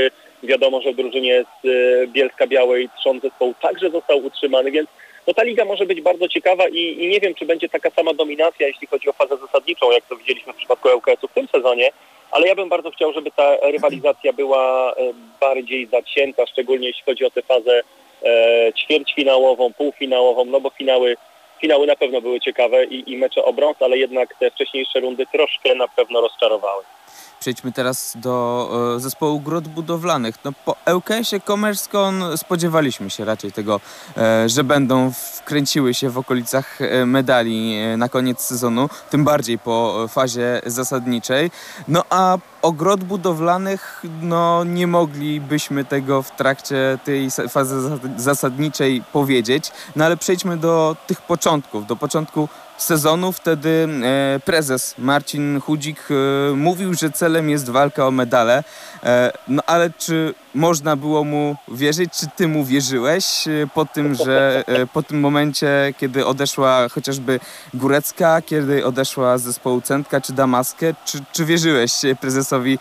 Wiadomo, 0.43 0.83
że 0.83 0.93
w 0.93 0.97
drużynie 0.97 1.45
z 1.45 1.67
e, 1.67 2.07
Bielska 2.07 2.47
Białej 2.47 2.89
trzon 3.01 3.21
zespołu 3.21 3.55
także 3.61 3.91
został 3.91 4.25
utrzymany, 4.25 4.71
więc 4.71 4.89
no 5.27 5.35
ta 5.35 5.43
liga 5.43 5.65
może 5.65 5.87
być 5.87 6.01
bardzo 6.01 6.29
ciekawa 6.29 6.69
i, 6.69 7.05
i, 7.05 7.09
nie 7.09 7.21
wiem, 7.21 7.35
czy 7.35 7.47
będzie 7.47 7.69
taka 7.69 7.91
sama 7.91 8.15
dominacja, 8.15 8.67
jeśli 8.67 8.87
chodzi 8.87 9.09
o 9.09 9.13
fazę 9.13 9.37
zasadniczą, 9.37 9.91
jak 9.91 10.05
to 10.07 10.17
widzieliśmy 10.17 10.53
w 10.53 10.57
przypadku 10.57 10.89
ŁKS-u 10.89 11.29
w 11.29 11.33
tym 11.33 11.49
sezonie, 11.49 11.91
ale 12.31 12.49
ja 12.49 12.55
bym 12.55 12.69
bardzo 12.69 12.91
chciał, 12.91 13.13
żeby 13.13 13.31
ta 13.31 13.57
rywalizacja 13.57 14.33
była 14.33 14.93
e, 14.93 15.13
bardziej 15.41 15.87
zacięta, 15.87 16.47
szczególnie 16.47 16.87
jeśli 16.87 17.03
chodzi 17.05 17.25
o 17.25 17.31
tę 17.31 17.43
fazę 17.43 17.83
ćwierćfinałową, 18.75 19.73
półfinałową, 19.73 20.45
no 20.45 20.61
bo 20.61 20.71
finały 20.71 21.17
finały 21.61 21.87
na 21.87 21.97
pewno 21.97 22.21
były 22.21 22.41
ciekawe 22.41 22.85
i, 22.85 23.13
i 23.13 23.17
mecze 23.17 23.45
o 23.45 23.53
brąz, 23.53 23.83
ale 23.83 23.99
jednak 23.99 24.35
te 24.35 24.51
wcześniejsze 24.51 25.01
rundy 25.01 25.27
troszkę 25.27 25.75
na 25.75 25.89
pewno 25.89 26.21
rozczarowały. 26.21 26.85
Przejdźmy 27.41 27.73
teraz 27.73 28.13
do 28.17 28.71
e, 28.97 29.01
zespołu 29.01 29.41
grot 29.41 29.69
budowlanych. 29.69 30.35
No, 30.45 30.53
po 30.65 30.77
ŁKS-ie 30.95 31.41
Commerce.con 31.41 32.37
spodziewaliśmy 32.37 33.11
się 33.11 33.25
raczej 33.25 33.53
tego, 33.53 33.81
e, 34.17 34.49
że 34.49 34.65
będą 34.65 35.13
wkręciły 35.13 35.95
się 35.95 36.11
w 36.11 36.19
okolicach 36.19 36.83
e, 36.83 37.07
medali 37.07 37.77
e, 37.77 37.97
na 37.97 38.09
koniec 38.09 38.41
sezonu, 38.41 38.89
tym 39.11 39.25
bardziej 39.25 39.59
po 39.59 40.07
fazie 40.09 40.63
zasadniczej. 40.67 41.51
No 41.89 42.05
a 42.11 42.39
o 42.63 42.73
grot 42.73 43.05
budowlanych 43.05 44.03
no, 44.23 44.65
nie 44.65 44.87
moglibyśmy 44.87 45.85
tego 45.85 46.23
w 46.23 46.31
trakcie 46.31 46.99
tej 47.05 47.31
fazy 47.31 47.99
zasadniczej 48.17 49.03
powiedzieć. 49.13 49.73
No 49.97 50.05
ale 50.05 50.17
przejdźmy 50.17 50.57
do 50.57 50.97
tych 51.07 51.23
początków, 51.23 51.87
do 51.87 51.97
początku 51.97 52.49
sezonu. 52.79 53.33
Wtedy 53.33 53.89
e, 54.05 54.41
prezes 54.45 54.95
Marcin 54.99 55.61
Chudzik 55.61 56.09
e, 56.11 56.57
mówił, 56.57 56.95
że 56.95 57.11
celem 57.11 57.51
jest 57.51 57.71
walka 57.71 58.07
o 58.07 58.11
medale. 58.11 58.65
E, 59.05 59.33
no 59.49 59.63
ale 59.67 59.91
czy 59.99 60.35
można 60.55 60.97
było 60.97 61.25
mu 61.25 61.57
wierzyć? 61.69 62.13
Czy 62.13 62.27
ty 62.37 62.49
mu 62.49 62.65
wierzyłeś 62.65 63.45
po 63.75 63.85
tym, 63.85 64.15
że 64.15 64.65
po 64.93 65.03
tym 65.03 65.21
momencie, 65.21 65.95
kiedy 65.99 66.27
odeszła 66.27 66.89
chociażby 66.89 67.41
Górecka, 67.75 68.43
kiedy 68.43 68.87
odeszła 68.87 69.39
z 69.39 69.43
zespołu 69.43 69.81
Centka 69.81 70.21
czy 70.21 70.33
Damaskę, 70.33 70.95
czy, 71.05 71.19
czy 71.33 71.45
wierzyłeś 71.45 71.93
prezesowi 72.21 72.79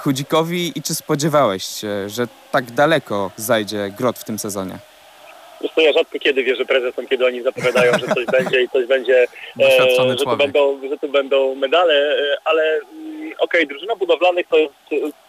Chudzikowi 0.00 0.78
i 0.78 0.82
czy 0.82 0.94
spodziewałeś 0.94 1.64
się, 1.64 2.08
że 2.08 2.28
tak 2.52 2.70
daleko 2.70 3.30
zajdzie 3.36 3.92
Grot 3.98 4.18
w 4.18 4.24
tym 4.24 4.38
sezonie? 4.38 4.78
Zresztą 5.60 5.80
ja 5.80 5.92
rzadko 5.92 6.18
kiedy 6.18 6.44
wierzę 6.44 6.64
prezesom, 6.64 7.06
kiedy 7.06 7.26
oni 7.26 7.42
zapowiadają, 7.42 7.92
że 7.92 8.14
coś 8.14 8.26
będzie 8.26 8.62
i 8.62 8.68
coś 8.68 8.86
będzie, 8.86 9.26
e, 9.60 9.70
że, 10.08 10.16
tu 10.16 10.36
będą, 10.36 10.80
że 10.90 10.98
tu 10.98 11.08
będą 11.08 11.54
medale, 11.54 11.94
e, 11.94 12.36
ale 12.44 12.62
mm, 12.62 13.26
okej, 13.26 13.36
okay, 13.38 13.66
drużyna 13.66 13.96
budowlanych 13.96 14.46
to 14.48 14.58
jest 14.58 14.74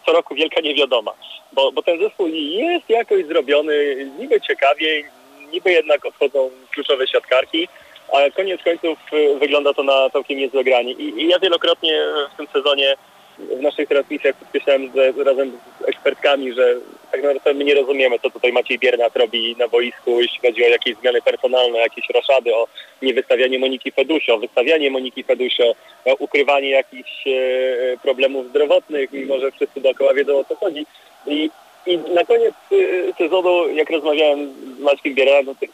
co 0.06 0.12
roku 0.12 0.36
wielka 0.36 0.62
niewiadoma, 0.62 1.12
bo, 1.54 1.72
bo 1.72 1.84
ten 1.84 2.00
zespół 2.00 2.28
jest 2.28 2.90
jakoś 2.90 3.26
zrobiony, 3.26 4.08
niby 4.20 4.42
ciekawie, 4.42 5.04
niby 5.52 5.72
jednak 5.72 6.06
odchodzą 6.06 6.50
kluczowe 6.74 7.08
siatkarki, 7.08 7.68
a 8.14 8.32
koniec 8.32 8.64
końców 8.64 9.00
e, 9.14 9.40
wygląda 9.40 9.74
to 9.74 9.84
na 9.84 10.10
całkiem 10.10 10.38
niezłe 10.38 10.64
granie. 10.64 10.92
I, 10.92 11.22
I 11.22 11.28
ja 11.28 11.40
wielokrotnie 11.40 12.02
w 12.34 12.38
tym 12.38 12.48
sezonie 12.54 12.96
w 13.40 13.62
naszych 13.62 13.90
transmisjach 13.90 14.36
podkreślałem 14.36 14.92
że 14.96 15.24
razem 15.24 15.52
z 15.82 15.90
ekspertkami, 15.90 16.54
że 16.54 16.76
tak 17.12 17.24
naprawdę 17.24 17.54
my 17.54 17.64
nie 17.64 17.76
rozumiemy, 17.76 18.20
co 18.20 18.30
tutaj 18.30 18.54
Maciej 18.54 18.80
Biernat 18.80 19.16
robi 19.16 19.56
na 19.60 19.68
boisku, 19.68 20.22
jeśli 20.22 20.40
chodzi 20.40 20.64
o 20.66 20.68
jakieś 20.68 20.96
zmiany 20.96 21.22
personalne, 21.22 21.80
jakieś 21.80 22.10
roszady, 22.10 22.56
o 22.56 22.68
niewystawianie 23.02 23.60
Moniki 23.60 23.92
Fedusio, 23.92 24.38
wystawianie 24.38 24.92
Moniki 24.92 25.24
Fedusio, 25.24 25.76
o 26.06 26.16
ukrywanie 26.20 26.70
jakichś 26.70 27.28
e, 27.28 27.98
problemów 28.04 28.50
zdrowotnych, 28.50 29.12
mimo 29.12 29.40
że 29.40 29.52
wszyscy 29.52 29.82
dookoła 29.82 30.14
wiedzą 30.14 30.38
o 30.38 30.44
co 30.44 30.56
chodzi. 30.56 30.86
I, 31.28 31.50
i 31.86 31.98
na 31.98 32.26
koniec 32.26 32.54
e, 32.72 33.14
sezonu, 33.18 33.70
jak 33.70 33.90
rozmawiałem 33.90 34.54
z 34.78 34.80
Maćkiem 34.80 35.16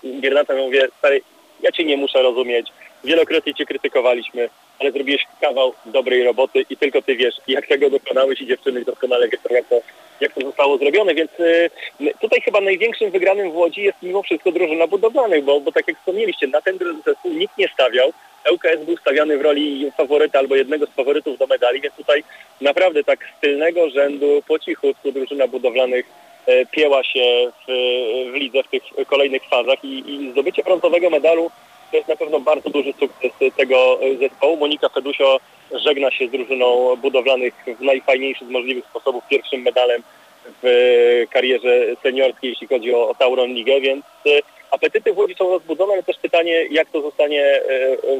Biernatem, 0.03 0.57
mówię, 0.57 0.87
stary, 0.99 1.21
ja 1.61 1.71
cię 1.71 1.85
nie 1.85 1.97
muszę 1.97 2.21
rozumieć, 2.21 2.67
wielokrotnie 3.07 3.53
cię 3.53 3.65
krytykowaliśmy, 3.65 4.49
ale 4.79 4.91
zrobiłeś 4.91 5.21
kawał 5.41 5.73
dobrej 5.85 6.23
roboty 6.23 6.65
i 6.69 6.77
tylko 6.77 7.01
ty 7.01 7.15
wiesz, 7.15 7.35
jak 7.47 7.67
tego 7.67 7.89
dokonałeś 7.89 8.41
i 8.41 8.47
dziewczyny 8.47 8.85
doskonale 8.85 9.29
wiedzą, 9.29 9.49
jak 9.49 9.67
to, 9.67 9.81
jak 10.21 10.33
to 10.33 10.41
zostało 10.41 10.77
zrobione, 10.77 11.13
więc 11.13 11.31
y, 11.39 11.69
tutaj 12.21 12.41
chyba 12.41 12.61
największym 12.61 13.11
wygranym 13.11 13.51
w 13.51 13.55
Łodzi 13.55 13.81
jest 13.81 13.97
mimo 14.03 14.23
wszystko 14.23 14.51
drużyna 14.51 14.87
budowlanych, 14.87 15.43
bo, 15.43 15.59
bo 15.59 15.71
tak 15.71 15.87
jak 15.87 15.97
wspomnieliście, 15.97 16.47
na 16.47 16.61
ten 16.61 16.79
zespół 17.05 17.33
nikt 17.33 17.57
nie 17.57 17.67
stawiał, 17.67 18.13
ŁKS 18.51 18.85
był 18.85 18.97
stawiany 18.97 19.37
w 19.37 19.41
roli 19.41 19.91
faworyta 19.97 20.39
albo 20.39 20.55
jednego 20.55 20.85
z 20.85 20.89
faworytów 20.89 21.37
do 21.37 21.47
medali, 21.47 21.81
więc 21.81 21.95
tutaj 21.95 22.23
naprawdę 22.61 23.03
tak 23.03 23.19
z 23.37 23.41
tylnego 23.41 23.89
rzędu 23.89 24.43
po 24.47 24.59
cichutku 24.59 25.11
drużyna 25.11 25.47
budowlanych 25.47 26.05
e, 26.45 26.65
pieła 26.65 27.03
się 27.03 27.51
w, 27.67 27.71
w 28.31 28.33
lidze 28.33 28.63
w 28.63 28.67
tych 28.67 28.83
kolejnych 29.07 29.43
fazach 29.49 29.83
i, 29.83 30.13
i 30.13 30.31
zdobycie 30.31 30.63
brązowego 30.63 31.09
medalu 31.09 31.51
to 31.91 31.97
jest 31.97 32.09
na 32.09 32.15
pewno 32.15 32.39
bardzo 32.39 32.69
duży 32.69 32.93
sukces 32.99 33.31
tego 33.57 33.99
zespołu. 34.19 34.57
Monika 34.57 34.89
Fedusio 34.89 35.39
żegna 35.71 36.11
się 36.11 36.27
z 36.27 36.31
drużyną 36.31 36.95
budowlanych 36.95 37.53
w 37.79 37.81
najfajniejszy 37.81 38.45
z 38.45 38.49
możliwych 38.49 38.85
sposobów 38.85 39.23
pierwszym 39.29 39.61
medalem 39.61 40.03
w 40.63 40.67
karierze 41.29 41.95
seniorskiej, 42.03 42.49
jeśli 42.49 42.67
chodzi 42.67 42.93
o, 42.93 43.09
o 43.09 43.15
Tauron 43.15 43.49
Ligę, 43.49 43.81
więc 43.81 44.05
e, 44.05 44.29
apetyty 44.71 45.13
w 45.13 45.17
Łodzi 45.17 45.35
są 45.35 45.49
rozbudzone, 45.49 45.93
ale 45.93 46.03
też 46.03 46.17
pytanie, 46.17 46.65
jak 46.71 46.89
to 46.89 47.01
zostanie 47.01 47.43
e, 47.43 47.61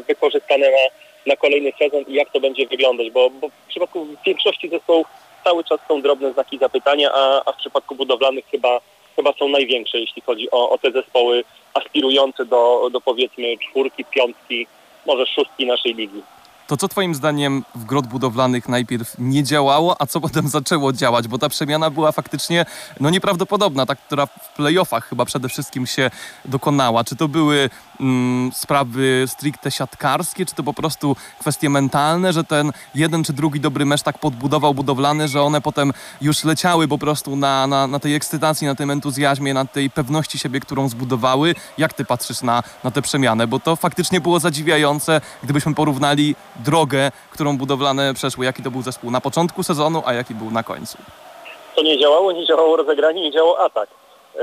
wykorzystane 0.08 0.72
na, 0.72 0.78
na 1.26 1.36
kolejny 1.36 1.72
sezon 1.80 2.04
i 2.08 2.14
jak 2.14 2.32
to 2.32 2.40
będzie 2.40 2.68
wyglądać, 2.68 3.12
bo, 3.12 3.30
bo 3.30 3.50
w 3.50 3.68
przypadku 3.70 4.08
większości 4.26 4.70
zespołów 4.70 5.08
cały 5.44 5.64
czas 5.64 5.80
są 5.88 6.02
drobne 6.02 6.34
znaki 6.34 6.58
zapytania, 6.58 7.10
a, 7.14 7.42
a 7.46 7.52
w 7.52 7.58
przypadku 7.58 7.96
budowlanych 7.96 8.46
chyba 8.52 8.82
chyba 9.18 9.34
są 9.34 9.50
największe, 9.50 10.00
jeśli 10.00 10.22
chodzi 10.22 10.52
o, 10.52 10.70
o 10.70 10.78
te 10.78 10.92
zespoły 10.92 11.44
aspirujące 11.74 12.46
do, 12.46 12.90
do 12.92 13.02
powiedzmy 13.02 13.58
czwórki, 13.58 14.06
piątki, 14.06 14.68
może 15.06 15.26
szóstki 15.26 15.66
naszej 15.66 15.94
ligi. 15.94 16.22
To 16.68 16.78
co 16.78 16.88
twoim 16.88 17.16
zdaniem 17.16 17.64
w 17.76 17.86
grot 17.86 18.08
budowlanych 18.08 18.70
najpierw 18.70 19.16
nie 19.20 19.44
działało, 19.44 20.02
a 20.02 20.06
co 20.06 20.22
potem 20.22 20.48
zaczęło 20.48 20.94
działać? 20.94 21.28
Bo 21.28 21.38
ta 21.38 21.50
przemiana 21.50 21.90
była 21.90 22.12
faktycznie 22.12 22.66
no 23.00 23.10
nieprawdopodobna, 23.10 23.86
ta, 23.86 23.96
która 23.96 24.26
w 24.26 24.54
playoffach 24.56 25.10
chyba 25.10 25.26
przede 25.26 25.50
wszystkim 25.50 25.88
się 25.88 26.12
dokonała. 26.46 27.04
Czy 27.04 27.16
to 27.16 27.28
były 27.28 27.70
mm, 28.00 28.52
sprawy 28.54 29.26
stricte 29.28 29.72
siatkarskie, 29.72 30.46
czy 30.46 30.56
to 30.56 30.64
po 30.64 30.74
prostu 30.74 31.16
kwestie 31.40 31.70
mentalne, 31.70 32.34
że 32.34 32.44
ten 32.44 32.72
jeden 32.96 33.24
czy 33.24 33.34
drugi 33.34 33.60
dobry 33.60 33.86
mecz 33.86 34.02
tak 34.02 34.18
podbudował 34.20 34.74
budowlany, 34.74 35.28
że 35.28 35.42
one 35.42 35.62
potem 35.62 35.94
już 36.22 36.44
leciały 36.44 36.88
po 36.88 36.98
prostu 36.98 37.36
na, 37.36 37.68
na, 37.68 37.88
na 37.88 38.00
tej 38.00 38.16
ekscytacji, 38.16 38.68
na 38.68 38.76
tym 38.76 38.92
entuzjazmie, 38.92 39.54
na 39.54 39.66
tej 39.66 39.90
pewności 39.90 40.40
siebie, 40.40 40.60
którą 40.60 40.90
zbudowały. 40.90 41.56
Jak 41.78 41.94
ty 41.94 42.06
patrzysz 42.06 42.42
na, 42.42 42.64
na 42.84 42.92
tę 42.92 43.02
przemianę? 43.02 43.48
Bo 43.48 43.60
to 43.60 43.76
faktycznie 43.76 44.22
było 44.22 44.40
zadziwiające, 44.40 45.22
gdybyśmy 45.44 45.74
porównali 45.76 46.36
drogę, 46.66 47.12
którą 47.32 47.58
budowlane 47.58 48.14
przeszły. 48.14 48.46
Jaki 48.46 48.64
to 48.64 48.72
był 48.72 48.82
zespół 48.82 49.12
na 49.12 49.22
początku 49.22 49.64
sezonu, 49.64 50.04
a 50.06 50.14
jaki 50.14 50.36
był 50.36 50.52
na 50.52 50.64
końcu? 50.64 50.98
To 51.76 51.84
nie 51.84 52.00
działało, 52.00 52.32
nie 52.32 52.46
działało 52.46 52.76
rozegranie, 52.76 53.22
nie 53.22 53.32
działał 53.32 53.56
atak 53.56 53.90
e, 54.36 54.42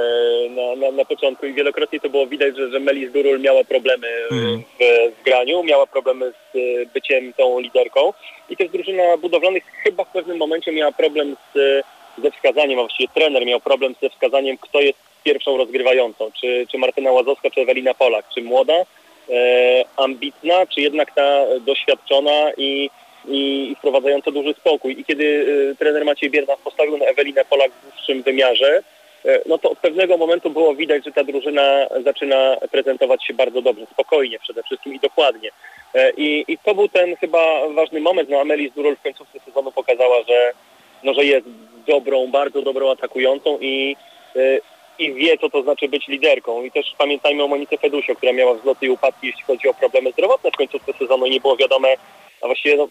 na, 0.50 0.86
na, 0.86 0.92
na 0.92 1.04
początku 1.04 1.46
i 1.46 1.52
wielokrotnie 1.52 2.00
to 2.00 2.08
było 2.08 2.26
widać, 2.26 2.56
że, 2.56 2.70
że 2.70 2.80
Melis 2.80 3.12
Durul 3.12 3.40
miała 3.40 3.64
problemy 3.64 4.08
mm. 4.30 4.62
w, 4.62 5.20
w 5.20 5.24
graniu, 5.24 5.62
miała 5.62 5.86
problemy 5.86 6.32
z 6.32 6.56
e, 6.56 6.86
byciem 6.94 7.32
tą 7.32 7.60
liderką 7.60 8.12
i 8.50 8.56
też 8.56 8.70
drużyna 8.70 9.16
budowlanych 9.16 9.64
chyba 9.82 10.04
w 10.04 10.12
pewnym 10.12 10.38
momencie 10.38 10.72
miała 10.72 10.92
problem 10.92 11.36
z, 11.54 11.84
ze 12.22 12.30
wskazaniem, 12.30 12.78
a 12.78 12.82
właściwie 12.82 13.08
trener 13.14 13.46
miał 13.46 13.60
problem 13.60 13.94
ze 14.02 14.10
wskazaniem, 14.10 14.58
kto 14.58 14.80
jest 14.80 14.98
pierwszą 15.24 15.56
rozgrywającą, 15.56 16.30
czy, 16.40 16.66
czy 16.70 16.78
Martyna 16.78 17.12
Łazowska, 17.12 17.50
czy 17.50 17.60
Ewelina 17.60 17.94
Polak, 17.94 18.24
czy 18.34 18.42
młoda, 18.42 18.74
E, 18.74 18.84
ambitna, 19.96 20.66
czy 20.66 20.80
jednak 20.80 21.14
ta 21.14 21.44
doświadczona 21.60 22.52
i, 22.56 22.90
i 23.28 23.74
wprowadzająca 23.78 24.30
duży 24.30 24.54
spokój. 24.54 25.00
I 25.00 25.04
kiedy 25.04 25.46
e, 25.72 25.76
trener 25.76 26.04
Maciej 26.04 26.30
Biernat 26.30 26.58
postawił 26.58 26.96
na 26.96 27.04
Ewelinę 27.04 27.44
Polak 27.44 27.70
w 27.70 27.82
dłuższym 27.82 28.22
wymiarze, 28.22 28.82
e, 29.24 29.40
no 29.46 29.58
to 29.58 29.70
od 29.70 29.78
pewnego 29.78 30.16
momentu 30.16 30.50
było 30.50 30.74
widać, 30.74 31.04
że 31.04 31.12
ta 31.12 31.24
drużyna 31.24 31.86
zaczyna 32.04 32.56
prezentować 32.70 33.26
się 33.26 33.34
bardzo 33.34 33.62
dobrze, 33.62 33.86
spokojnie 33.92 34.38
przede 34.38 34.62
wszystkim 34.62 34.94
i 34.94 35.00
dokładnie. 35.00 35.50
I, 36.16 36.44
i 36.48 36.58
to 36.58 36.74
był 36.74 36.88
ten 36.88 37.16
chyba 37.16 37.68
ważny 37.68 38.00
moment. 38.00 38.28
No 38.28 38.40
Amelie 38.40 38.70
Zdurol 38.70 38.96
w 38.96 39.02
końcówce 39.02 39.40
sezonu 39.40 39.72
pokazała, 39.72 40.22
że, 40.28 40.52
no, 41.02 41.14
że 41.14 41.24
jest 41.24 41.46
dobrą, 41.86 42.26
bardzo 42.26 42.62
dobrą 42.62 42.90
atakującą 42.90 43.58
i 43.60 43.96
i 44.98 45.14
wie, 45.14 45.38
co 45.38 45.50
to 45.50 45.62
znaczy 45.62 45.88
być 45.88 46.08
liderką. 46.08 46.64
I 46.64 46.70
też 46.70 46.94
pamiętajmy 46.98 47.42
o 47.42 47.48
Monice 47.48 47.78
Fedusio, 47.78 48.14
która 48.14 48.32
miała 48.32 48.54
wzloty 48.54 48.86
i 48.86 48.90
upadki, 48.90 49.26
jeśli 49.26 49.42
chodzi 49.42 49.68
o 49.68 49.74
problemy 49.74 50.12
zdrowotne 50.12 50.50
w 50.50 50.56
końcówce 50.56 50.92
sezonu. 50.92 51.26
Nie 51.26 51.40
było 51.40 51.56
wiadome, 51.56 51.96
a 52.40 52.46
właściwie 52.46 52.76
no, 52.76 52.88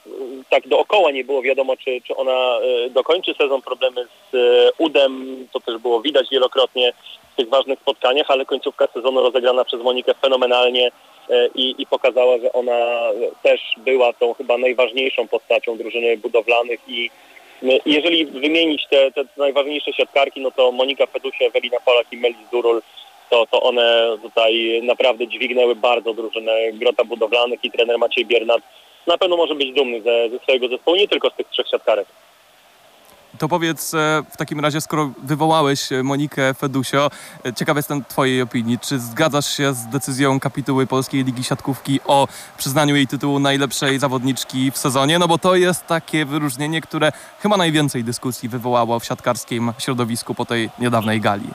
tak 0.50 0.67
dookoła 0.67 1.12
nie 1.12 1.24
było 1.24 1.41
wiadomo, 1.41 1.77
czy, 1.77 2.01
czy 2.01 2.15
ona 2.15 2.60
e, 2.60 2.89
dokończy 2.89 3.33
sezon. 3.33 3.62
Problemy 3.62 4.05
z 4.31 4.36
e, 4.36 4.72
udem, 4.77 5.48
to 5.51 5.60
też 5.60 5.77
było 5.77 6.01
widać 6.01 6.29
wielokrotnie 6.31 6.93
w 7.33 7.36
tych 7.36 7.50
ważnych 7.50 7.79
spotkaniach, 7.79 8.31
ale 8.31 8.45
końcówka 8.45 8.88
sezonu 8.88 9.22
rozegrana 9.22 9.65
przez 9.65 9.81
Monikę 9.81 10.13
fenomenalnie 10.13 10.91
e, 11.29 11.48
i, 11.55 11.75
i 11.81 11.86
pokazała, 11.86 12.38
że 12.38 12.53
ona 12.53 13.00
też 13.43 13.62
była 13.77 14.13
tą 14.13 14.33
chyba 14.33 14.57
najważniejszą 14.57 15.27
postacią 15.27 15.77
drużyny 15.77 16.17
budowlanych 16.17 16.79
i 16.88 17.10
jeżeli 17.86 18.25
wymienić 18.25 18.88
te, 18.89 19.12
te 19.12 19.25
najważniejsze 19.38 19.93
siatkarki, 19.93 20.41
no 20.41 20.51
to 20.51 20.72
Monika 20.72 21.05
Fedusia, 21.05 21.46
Ewelina 21.46 21.77
Polak 21.86 22.08
i 22.12 22.17
Melis 22.17 22.50
Durul, 22.51 22.82
to, 23.29 23.46
to 23.51 23.62
one 23.62 24.17
tutaj 24.22 24.82
naprawdę 24.84 25.27
dźwignęły 25.27 25.75
bardzo 25.75 26.13
drużynę 26.13 26.72
Grota 26.74 27.03
Budowlanych 27.03 27.60
i 27.63 27.72
trener 27.72 28.00
Maciej 28.00 28.25
Biernat 28.25 28.62
na 29.08 29.17
pewno 29.17 29.38
może 29.38 29.55
być 29.55 29.72
dumny 29.72 30.01
ze, 30.01 30.29
ze 30.29 30.39
swojego 30.39 30.67
zespołu, 30.67 30.98
nie 30.98 31.08
tylko 31.08 31.29
z 31.29 31.34
tych 31.34 31.48
trzech 31.48 31.67
siatkarek. 31.70 32.08
To 33.43 33.47
powiedz 33.47 33.93
e, 33.93 34.23
w 34.29 34.38
takim 34.38 34.59
razie, 34.59 34.81
skoro 34.81 35.12
wywołałeś 35.23 35.91
e, 35.91 36.03
Monikę 36.03 36.53
Fedusio, 36.53 37.12
e, 37.45 37.53
ciekaw 37.53 37.77
jestem 37.77 38.05
Twojej 38.05 38.41
opinii. 38.41 38.79
Czy 38.79 39.00
zgadzasz 39.00 39.57
się 39.57 39.73
z 39.73 39.88
decyzją 39.88 40.39
kapituły 40.39 40.88
Polskiej 40.88 41.23
Ligi 41.23 41.43
Siatkówki 41.43 42.00
o 42.05 42.27
przyznaniu 42.57 42.95
jej 42.95 43.07
tytułu 43.07 43.39
najlepszej 43.39 44.00
zawodniczki 44.00 44.71
w 44.71 44.77
sezonie? 44.77 45.19
No 45.19 45.27
bo 45.27 45.38
to 45.38 45.55
jest 45.55 45.88
takie 45.88 46.25
wyróżnienie, 46.25 46.81
które 46.81 47.12
chyba 47.41 47.57
najwięcej 47.57 48.03
dyskusji 48.03 48.50
wywołało 48.50 49.00
w 49.00 49.05
siatkarskim 49.05 49.73
środowisku 49.77 50.35
po 50.35 50.45
tej 50.45 50.69
niedawnej 50.79 51.21
gali. 51.21 51.47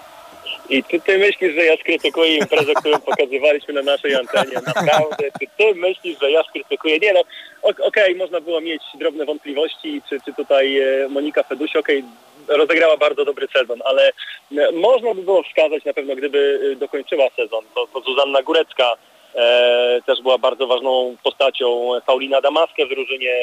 I 0.68 0.84
czy 0.84 1.00
ty 1.00 1.18
myślisz, 1.18 1.54
że 1.54 1.64
ja 1.64 1.76
skrytykuję 1.76 2.36
imprezę, 2.36 2.74
którą 2.74 2.98
pokazywaliśmy 2.98 3.74
na 3.74 3.82
naszej 3.82 4.14
antenie? 4.14 4.56
Naprawdę? 4.66 5.24
Czy 5.40 5.46
ty 5.58 5.74
myślisz, 5.74 6.18
że 6.20 6.30
ja 6.30 6.42
skrytykuję? 6.42 6.98
Nie 6.98 7.12
no, 7.12 7.20
okej, 7.62 7.84
okay, 7.86 8.14
można 8.14 8.40
było 8.40 8.60
mieć 8.60 8.82
drobne 8.94 9.24
wątpliwości, 9.24 10.02
czy, 10.08 10.20
czy 10.24 10.32
tutaj 10.32 10.78
e, 10.78 11.08
Monika 11.08 11.42
Fedusi, 11.42 11.78
okej, 11.78 11.98
okay, 11.98 12.56
rozegrała 12.56 12.96
bardzo 12.96 13.24
dobry 13.24 13.48
sezon, 13.56 13.78
ale 13.84 14.12
e, 14.58 14.72
można 14.72 15.14
by 15.14 15.22
było 15.22 15.42
wskazać 15.42 15.84
na 15.84 15.92
pewno, 15.92 16.16
gdyby 16.16 16.60
e, 16.72 16.76
dokończyła 16.76 17.30
sezon, 17.36 17.64
to, 17.74 17.86
to 17.86 18.00
Zuzanna 18.00 18.42
Górecka 18.42 18.96
e, 19.34 20.00
też 20.06 20.22
była 20.22 20.38
bardzo 20.38 20.66
ważną 20.66 21.16
postacią, 21.24 21.90
Paulina 22.06 22.40
Damaska 22.40 22.86
w 22.86 22.88
drużynie 22.88 23.34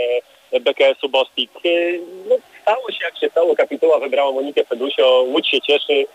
BKS-u 0.62 1.10
Bostik. 1.10 1.52
No, 2.30 2.36
stało 2.62 2.92
się 2.92 3.06
jak 3.06 3.18
się 3.18 3.30
stało, 3.30 3.56
kapituła 3.56 4.00
wybrała 4.00 4.32
Monikę 4.32 4.66
Fedusio, 4.66 5.22
Łódź 5.28 5.50
się 5.50 5.62
cieszy, 5.62 6.06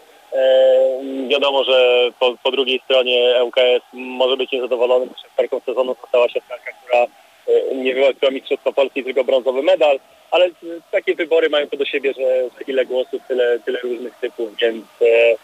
Wiadomo, 1.29 1.65
że 1.65 2.09
po, 2.21 2.35
po, 2.43 2.51
drugiej 2.51 2.81
stronie 2.85 3.45
ŁKS 3.45 3.85
może 3.93 4.37
być 4.37 4.53
niezadowolony, 4.53 5.07
bo 5.07 5.15
siatkarką 5.23 5.61
sezonu 5.67 5.97
została 6.01 6.29
siatkarka, 6.29 6.71
która 6.85 6.99
e, 7.03 7.75
nie 7.75 7.95
wywalczyła 7.95 8.31
Mistrzostwa 8.31 8.73
Polski, 8.73 9.05
tylko 9.05 9.25
brązowy 9.25 9.63
medal, 9.63 9.99
ale 10.31 10.51
takie 10.91 11.15
wybory 11.15 11.51
mają 11.51 11.69
to 11.69 11.77
do 11.77 11.85
siebie, 11.85 12.13
że 12.15 12.49
ile 12.67 12.87
głosów, 12.87 13.23
tyle, 13.29 13.59
tyle 13.65 13.81
różnych 13.81 14.15
typów, 14.15 14.57
więc 14.57 14.85
e, 15.03 15.37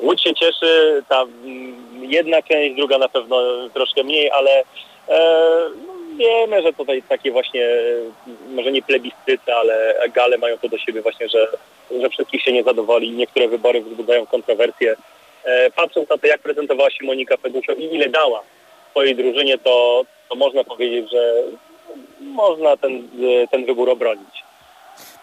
Łódź 0.00 0.22
się 0.22 0.34
cieszy, 0.34 1.02
ta 1.08 1.24
jedna 2.00 2.42
część, 2.42 2.76
druga 2.76 2.98
na 2.98 3.08
pewno 3.08 3.68
troszkę 3.74 4.04
mniej, 4.04 4.30
ale 4.30 4.50
e, 5.08 5.20
no, 5.86 5.97
wiemy, 6.18 6.62
że 6.62 6.72
tutaj 6.72 7.02
takie 7.02 7.30
właśnie, 7.32 7.68
może 8.50 8.72
nie 8.72 8.82
plebiscyty, 8.82 9.54
ale 9.54 9.94
gale 10.14 10.38
mają 10.38 10.58
to 10.58 10.68
do 10.68 10.78
siebie 10.78 11.02
właśnie, 11.02 11.28
że, 11.28 11.48
że 12.00 12.10
wszystkich 12.10 12.42
się 12.42 12.52
nie 12.52 12.62
zadowoli. 12.62 13.10
Niektóre 13.10 13.48
wybory 13.48 13.80
wzbudzają 13.80 14.26
kontrowersje. 14.26 14.96
E, 15.44 15.70
patrząc 15.70 16.08
na 16.08 16.18
to, 16.18 16.26
jak 16.26 16.40
prezentowała 16.40 16.90
się 16.90 17.06
Monika 17.06 17.36
Fedusio 17.36 17.72
i 17.72 17.94
ile 17.94 18.08
dała 18.08 18.42
swojej 18.90 19.16
drużynie, 19.16 19.58
to, 19.58 20.04
to 20.28 20.36
można 20.36 20.64
powiedzieć, 20.64 21.10
że 21.10 21.34
można 22.20 22.76
ten, 22.76 23.08
ten 23.50 23.64
wybór 23.64 23.90
obronić 23.90 24.47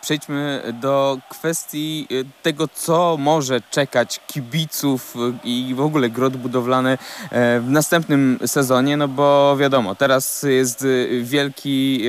przejdźmy 0.05 0.73
do 0.81 1.17
kwestii 1.29 2.07
y, 2.11 2.25
tego, 2.43 2.67
co 2.67 3.17
może 3.19 3.61
czekać 3.61 4.21
kibiców 4.27 5.15
y, 5.15 5.19
i 5.43 5.73
w 5.75 5.81
ogóle 5.81 6.09
grot 6.09 6.37
budowlany 6.37 6.97
e, 7.31 7.59
w 7.59 7.69
następnym 7.69 8.39
sezonie, 8.45 8.97
no 8.97 9.07
bo 9.07 9.57
wiadomo, 9.57 9.95
teraz 9.95 10.43
jest 10.43 10.81
y, 10.81 11.21
wielki, 11.23 12.01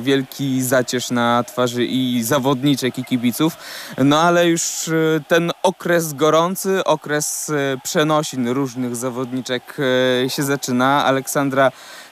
wielki 0.00 0.62
zacierz 0.62 1.10
na 1.10 1.44
twarzy 1.44 1.84
i 1.84 2.22
zawodniczek 2.22 2.98
i 2.98 3.04
kibiców, 3.04 3.56
no 3.98 4.20
ale 4.20 4.48
już 4.48 4.90
ten 5.28 5.52
okres 5.62 6.12
gorący, 6.14 6.84
okres 6.84 7.52
przenosin 7.82 8.48
różnych 8.48 8.96
zawodniczek 8.96 9.76
się 10.28 10.42
zaczyna. 10.42 11.04
Aleksandra 11.04 11.70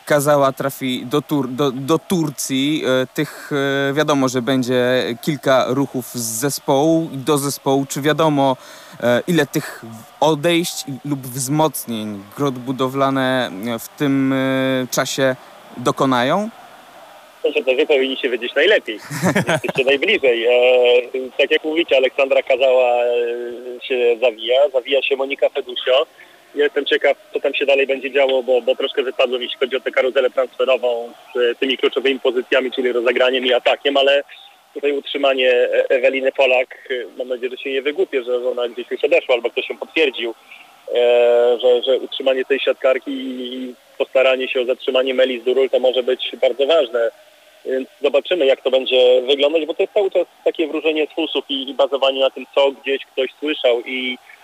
Kazała 0.09 0.53
trafi 0.53 1.07
do, 1.07 1.23
Tur 1.23 1.49
do, 1.49 1.71
do 1.71 1.99
Turcji. 1.99 2.83
E, 3.03 3.07
tych 3.15 3.51
e, 3.91 3.93
wiadomo, 3.95 4.29
że 4.29 4.43
będzie 4.43 5.05
kilka 5.23 5.65
ruchów 5.69 6.07
z 6.07 6.41
zespołu 6.41 7.09
do 7.13 7.39
zespołu. 7.39 7.87
Czy 7.89 8.01
wiadomo, 8.01 8.57
e, 9.03 9.23
ile 9.29 9.47
tych 9.47 9.85
odejść 10.21 10.85
lub 11.05 11.21
wzmocnień 11.21 12.23
grot 12.37 12.55
budowlane 12.55 13.51
w 13.79 13.89
tym 13.89 14.35
czasie 14.91 15.37
dokonają? 15.77 16.49
Myślę, 17.45 17.63
że 17.67 17.77
wy 17.77 17.87
powinniście 17.87 18.31
wiedzieć 18.31 18.55
najlepiej. 18.55 18.99
Jesteście 19.49 19.85
najbliżej. 19.85 20.47
E, 20.47 20.51
tak 21.39 21.51
jak 21.51 21.65
mówicie, 21.65 21.97
Aleksandra 21.97 22.43
Kazała 22.43 23.05
się 23.83 24.17
zawija, 24.21 24.69
zawija 24.73 25.03
się 25.03 25.17
Monika 25.17 25.49
Fedusio. 25.49 26.07
Jestem 26.55 26.85
ciekaw, 26.85 27.17
co 27.33 27.41
tam 27.41 27.55
się 27.55 27.67
dalej 27.67 27.87
będzie 27.87 28.11
działo, 28.11 28.43
bo, 28.43 28.61
bo 28.61 28.77
troszkę 28.77 29.03
wypadłem, 29.03 29.43
jeśli 29.43 29.59
chodzi 29.59 29.77
o 29.77 29.81
tę 29.81 29.91
karuzelę 29.91 30.31
transferową 30.31 31.13
z 31.35 31.59
tymi 31.59 31.79
kluczowymi 31.79 32.21
pozycjami, 32.21 32.73
czyli 32.73 32.93
rozegraniem 32.93 33.47
i 33.47 33.53
atakiem, 33.53 33.97
ale 33.97 34.25
tutaj 34.75 34.93
utrzymanie 34.93 35.53
e- 35.53 35.91
Eweliny 35.91 36.33
Polak, 36.33 36.89
mam 37.19 37.29
nadzieję, 37.29 37.51
że 37.51 37.57
się 37.57 37.73
nie 37.73 37.83
wygłupię, 37.83 38.25
że 38.25 38.49
ona 38.49 38.69
gdzieś 38.69 38.91
już 38.91 39.05
odeszła 39.05 39.35
albo 39.35 39.51
ktoś 39.51 39.67
się 39.67 39.79
potwierdził, 39.79 40.35
e, 40.95 41.59
że, 41.61 41.83
że 41.83 41.99
utrzymanie 41.99 42.45
tej 42.45 42.61
siatkarki 42.61 43.11
i 43.11 43.75
postaranie 43.99 44.49
się 44.49 44.61
o 44.61 44.65
zatrzymanie 44.65 45.15
Melis 45.15 45.45
Durul 45.45 45.71
to 45.71 45.79
może 45.79 46.03
być 46.03 46.33
bardzo 46.41 46.67
ważne. 46.67 47.11
Więc 47.67 47.89
zobaczymy, 48.03 48.47
jak 48.47 48.63
to 48.63 48.71
będzie 48.71 49.23
wyglądać, 49.23 49.67
bo 49.67 49.75
to 49.75 49.83
jest 49.83 49.95
cały 49.95 50.11
czas 50.11 50.27
takie 50.45 50.67
wróżenie 50.67 51.07
z 51.07 51.15
fusów 51.15 51.45
i, 51.49 51.71
i 51.71 51.75
bazowanie 51.75 52.21
na 52.21 52.31
tym, 52.31 52.47
co 52.55 52.73
gdzieś 52.73 53.07
ktoś 53.07 53.31
słyszał 53.41 53.81
i 53.81 54.19
E, 54.19 54.38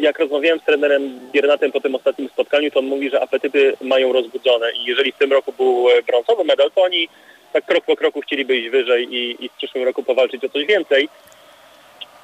jak 0.00 0.18
rozmawiałem 0.18 0.60
z 0.60 0.62
trenerem 0.62 1.20
Biernatem 1.32 1.72
po 1.72 1.80
tym 1.80 1.94
ostatnim 1.94 2.28
spotkaniu, 2.28 2.70
to 2.70 2.78
on 2.78 2.86
mówi, 2.86 3.10
że 3.10 3.20
apetyty 3.20 3.76
mają 3.80 4.12
rozbudzone 4.12 4.72
i 4.72 4.84
jeżeli 4.84 5.12
w 5.12 5.18
tym 5.18 5.32
roku 5.32 5.52
był 5.52 5.88
e, 5.90 6.02
brązowy 6.02 6.44
medal, 6.44 6.70
to 6.74 6.82
oni 6.82 7.08
tak 7.52 7.64
krok 7.64 7.84
po 7.84 7.96
kroku 7.96 8.20
chcieliby 8.20 8.56
iść 8.56 8.68
wyżej 8.68 9.14
i, 9.14 9.44
i 9.44 9.48
w 9.48 9.52
przyszłym 9.52 9.84
roku 9.84 10.02
powalczyć 10.02 10.44
o 10.44 10.48
coś 10.48 10.66
więcej. 10.66 11.08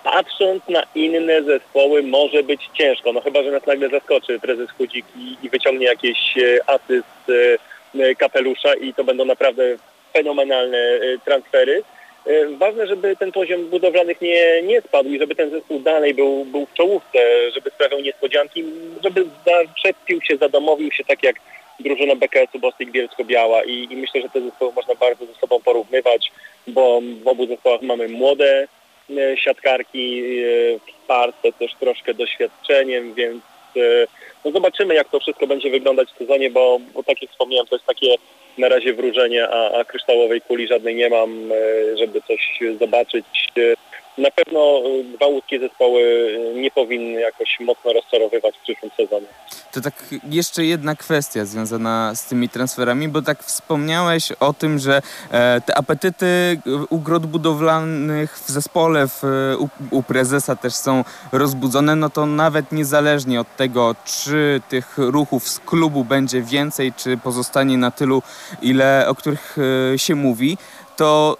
Patrząc 0.04 0.68
na 0.68 0.82
inne 0.94 1.42
zespoły 1.42 2.02
może 2.02 2.42
być 2.42 2.70
ciężko, 2.74 3.12
no 3.12 3.20
chyba, 3.20 3.42
że 3.42 3.50
nas 3.50 3.66
nagle 3.66 3.88
zaskoczy 3.88 4.40
prezes 4.40 4.70
Chudzik 4.70 5.06
i, 5.16 5.46
i 5.46 5.50
wyciągnie 5.50 5.86
jakieś 5.86 6.38
e, 6.38 6.70
asy 6.70 7.02
z 7.28 7.60
kapelusza 8.18 8.74
i 8.74 8.94
to 8.94 9.04
będą 9.04 9.24
naprawdę 9.24 9.76
fenomenalne 10.12 10.98
transfery. 11.24 11.82
E, 12.28 12.46
ważne, 12.58 12.86
żeby 12.86 13.16
ten 13.16 13.32
poziom 13.32 13.64
budowlanych 13.64 14.20
nie, 14.20 14.62
nie 14.62 14.80
spadł 14.80 15.08
i 15.08 15.18
żeby 15.18 15.34
ten 15.34 15.50
zespół 15.50 15.80
dalej 15.80 16.14
był, 16.14 16.44
był 16.44 16.66
w 16.66 16.74
czołówce, 16.74 17.18
żeby 17.54 17.70
sprawiał 17.70 18.00
niespodzianki, 18.00 18.64
żeby 19.04 19.26
zaczepił 19.46 20.20
się, 20.22 20.36
zadomowił 20.36 20.92
się 20.92 21.04
tak 21.04 21.22
jak 21.22 21.36
drużyna 21.80 22.16
BKS-u 22.16 22.58
Bostik 22.58 22.90
Bielsko-Biała. 22.90 23.64
I, 23.64 23.92
i 23.92 23.96
myślę, 23.96 24.20
że 24.20 24.28
te 24.28 24.40
zespoły 24.40 24.72
można 24.72 24.94
bardzo 24.94 25.26
ze 25.26 25.34
sobą 25.34 25.60
porównywać, 25.60 26.32
bo 26.66 27.00
w 27.22 27.28
obu 27.28 27.46
zespołach 27.46 27.82
mamy 27.82 28.08
młode 28.08 28.68
e, 29.10 29.36
siatkarki, 29.36 30.20
e, 30.20 30.92
wsparte 30.92 31.52
też 31.52 31.74
troszkę 31.80 32.14
doświadczeniem, 32.14 33.14
więc 33.14 33.42
no 34.44 34.50
zobaczymy, 34.50 34.94
jak 34.94 35.08
to 35.08 35.20
wszystko 35.20 35.46
będzie 35.46 35.70
wyglądać 35.70 36.08
w 36.12 36.18
sezonie, 36.18 36.50
bo, 36.50 36.80
bo 36.94 37.02
tak 37.02 37.22
jak 37.22 37.30
wspomniałem, 37.30 37.66
to 37.66 37.76
jest 37.76 37.86
takie 37.86 38.14
na 38.58 38.68
razie 38.68 38.94
wróżenie, 38.94 39.48
a, 39.48 39.80
a 39.80 39.84
kryształowej 39.84 40.40
kuli 40.40 40.68
żadnej 40.68 40.94
nie 40.94 41.10
mam, 41.10 41.52
e, 41.52 41.96
żeby 41.96 42.20
coś 42.22 42.60
zobaczyć. 42.78 43.24
Na 44.18 44.30
pewno 44.30 44.80
dwa 45.16 45.26
łódzkie 45.26 45.60
zespoły 45.60 46.02
nie 46.54 46.70
powinny 46.70 47.20
jakoś 47.20 47.56
mocno 47.60 47.92
rozczarowywać 47.92 48.58
w 48.58 48.62
przyszłym 48.62 48.90
sezonie. 48.96 49.26
To 49.72 49.80
tak 49.80 50.04
jeszcze 50.30 50.64
jedna 50.64 50.96
kwestia 50.96 51.44
związana 51.44 52.14
z 52.14 52.26
tymi 52.26 52.48
transferami, 52.48 53.08
bo 53.08 53.22
tak 53.22 53.42
wspomniałeś 53.42 54.32
o 54.32 54.52
tym, 54.52 54.78
że 54.78 55.02
e, 55.30 55.60
te 55.60 55.74
apetyty 55.74 56.26
u 56.90 56.98
grot 56.98 57.26
budowlanych 57.26 58.38
w 58.38 58.48
zespole, 58.48 59.08
w, 59.08 59.22
u, 59.58 59.68
u 59.96 60.02
prezesa 60.02 60.56
też 60.56 60.74
są 60.74 61.04
rozbudzone, 61.32 61.96
no 61.96 62.10
to 62.10 62.26
nawet 62.26 62.72
niezależnie 62.72 63.40
od 63.40 63.56
tego, 63.56 63.94
czy 64.04 64.60
tych 64.68 64.98
ruchów 64.98 65.48
z 65.48 65.58
klubu 65.58 66.04
będzie 66.04 66.42
więcej, 66.42 66.92
czy 66.92 67.16
pozostanie 67.16 67.78
na 67.78 67.90
tylu, 67.90 68.22
ile 68.62 69.04
o 69.08 69.14
których 69.14 69.56
się 69.96 70.14
mówi, 70.14 70.58
to 70.96 71.36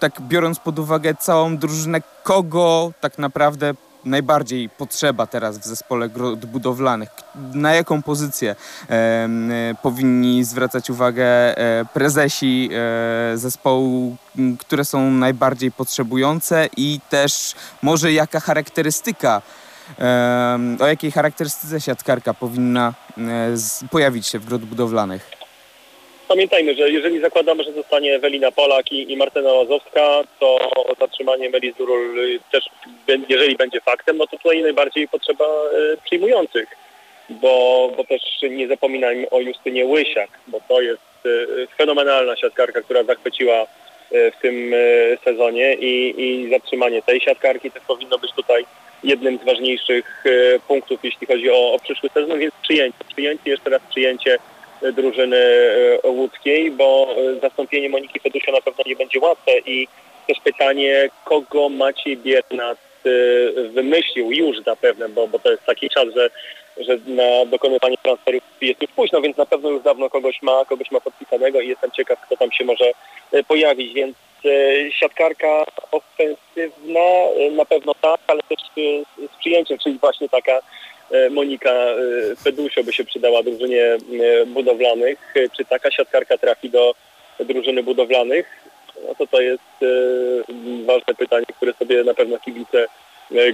tak 0.00 0.20
biorąc 0.20 0.58
pod 0.58 0.78
uwagę 0.78 1.14
całą 1.14 1.56
drużynę, 1.56 2.00
kogo 2.22 2.92
tak 3.00 3.18
naprawdę 3.18 3.74
najbardziej 4.04 4.68
potrzeba 4.68 5.26
teraz 5.26 5.58
w 5.58 5.64
zespole 5.64 6.08
budowlanych? 6.46 7.08
Na 7.54 7.74
jaką 7.74 8.02
pozycję 8.02 8.56
e, 8.90 9.28
powinni 9.82 10.44
zwracać 10.44 10.90
uwagę 10.90 11.24
e, 11.24 11.84
prezesi 11.84 12.70
e, 12.72 13.38
zespołu, 13.38 14.16
które 14.58 14.84
są 14.84 15.10
najbardziej 15.10 15.72
potrzebujące 15.72 16.68
i 16.76 17.00
też 17.10 17.54
może 17.82 18.12
jaka 18.12 18.40
charakterystyka 18.40 19.42
o 20.80 20.86
jakiej 20.86 21.12
charakterystyce 21.12 21.80
siatkarka 21.80 22.34
powinna 22.34 22.94
e, 23.18 23.88
pojawić 23.90 24.26
się 24.26 24.38
w 24.38 24.44
grot 24.44 24.64
budowlanych? 24.64 25.37
Pamiętajmy, 26.28 26.74
że 26.74 26.90
jeżeli 26.90 27.20
zakładamy, 27.20 27.64
że 27.64 27.72
zostanie 27.72 28.14
Ewelina 28.14 28.52
Polak 28.52 28.92
i, 28.92 29.12
i 29.12 29.16
Martyna 29.16 29.52
Łazowska, 29.52 30.20
to 30.40 30.58
zatrzymanie 31.00 31.50
Melis 31.50 31.76
Durul 31.76 32.16
też, 32.52 32.64
jeżeli 33.28 33.56
będzie 33.56 33.80
faktem, 33.80 34.16
no 34.16 34.26
to 34.26 34.36
tutaj 34.36 34.62
najbardziej 34.62 35.08
potrzeba 35.08 35.44
e, 35.44 35.96
przyjmujących, 36.04 36.68
bo, 37.30 37.90
bo 37.96 38.04
też 38.04 38.22
nie 38.50 38.68
zapominajmy 38.68 39.30
o 39.30 39.40
Justynie 39.40 39.86
Łysiak, 39.86 40.30
bo 40.46 40.60
to 40.68 40.80
jest 40.80 41.02
e, 41.26 41.66
fenomenalna 41.76 42.36
siatkarka, 42.36 42.82
która 42.82 43.02
zachwyciła 43.04 43.66
w 44.10 44.42
tym 44.42 44.74
sezonie 45.24 45.74
i, 45.74 46.14
i 46.22 46.50
zatrzymanie 46.50 47.02
tej 47.02 47.20
siatkarki 47.20 47.70
też 47.70 47.82
powinno 47.86 48.18
być 48.18 48.32
tutaj 48.32 48.64
jednym 49.04 49.38
z 49.38 49.44
ważniejszych 49.44 50.24
punktów, 50.68 51.00
jeśli 51.02 51.26
chodzi 51.26 51.50
o, 51.50 51.72
o 51.72 51.78
przyszły 51.78 52.08
sezon, 52.08 52.38
więc 52.38 52.54
przyjęcie, 52.62 52.98
przyjęcie, 53.12 53.50
jeszcze 53.50 53.70
raz 53.70 53.82
przyjęcie 53.90 54.38
drużyny 54.92 55.46
łódzkiej, 56.04 56.70
bo 56.70 57.16
zastąpienie 57.42 57.88
Moniki 57.88 58.20
Fedusio 58.20 58.52
na 58.52 58.60
pewno 58.60 58.84
nie 58.86 58.96
będzie 58.96 59.20
łatwe 59.20 59.52
i 59.66 59.88
też 60.26 60.38
pytanie, 60.44 61.10
kogo 61.24 61.68
Maciej 61.68 62.16
Biernat 62.16 62.78
wymyślił 63.70 64.32
już 64.32 64.56
zapewne, 64.66 65.08
bo, 65.08 65.28
bo 65.28 65.38
to 65.38 65.50
jest 65.50 65.64
taki 65.64 65.90
czas, 65.90 66.04
że, 66.16 66.30
że 66.76 66.98
na 67.06 67.46
dokonywanie 67.46 67.96
transferów 68.02 68.42
jest 68.60 68.82
już 68.82 68.90
późno, 68.90 69.20
więc 69.20 69.36
na 69.36 69.46
pewno 69.46 69.70
już 69.70 69.82
dawno 69.82 70.10
kogoś 70.10 70.42
ma, 70.42 70.64
kogoś 70.64 70.90
ma 70.90 71.00
podpisanego 71.00 71.60
i 71.60 71.68
jestem 71.68 71.90
ciekaw, 71.90 72.20
kto 72.20 72.36
tam 72.36 72.52
się 72.52 72.64
może 72.64 72.92
pojawić, 73.48 73.94
więc 73.94 74.16
siatkarka 74.90 75.64
ofensywna 75.92 77.08
na 77.52 77.64
pewno 77.64 77.94
tak, 77.94 78.20
ale 78.26 78.40
też 78.48 78.58
z 79.34 79.36
przyjęciem, 79.40 79.78
czyli 79.78 79.98
właśnie 79.98 80.28
taka 80.28 80.60
Monika 81.30 81.72
Fedusio 82.44 82.84
by 82.84 82.92
się 82.92 83.04
przydała 83.04 83.42
drużynie 83.42 83.96
budowlanych. 84.46 85.34
Czy 85.56 85.64
taka 85.64 85.90
siatkarka 85.90 86.38
trafi 86.38 86.70
do 86.70 86.94
drużyny 87.40 87.82
budowlanych? 87.82 88.68
no 89.08 89.14
to 89.14 89.26
to 89.26 89.40
jest 89.40 89.82
e, 89.82 89.86
ważne 90.84 91.14
pytanie, 91.14 91.46
które 91.56 91.72
sobie 91.72 92.04
na 92.04 92.14
pewno 92.14 92.38
kibice 92.38 92.84
e, 92.84 92.88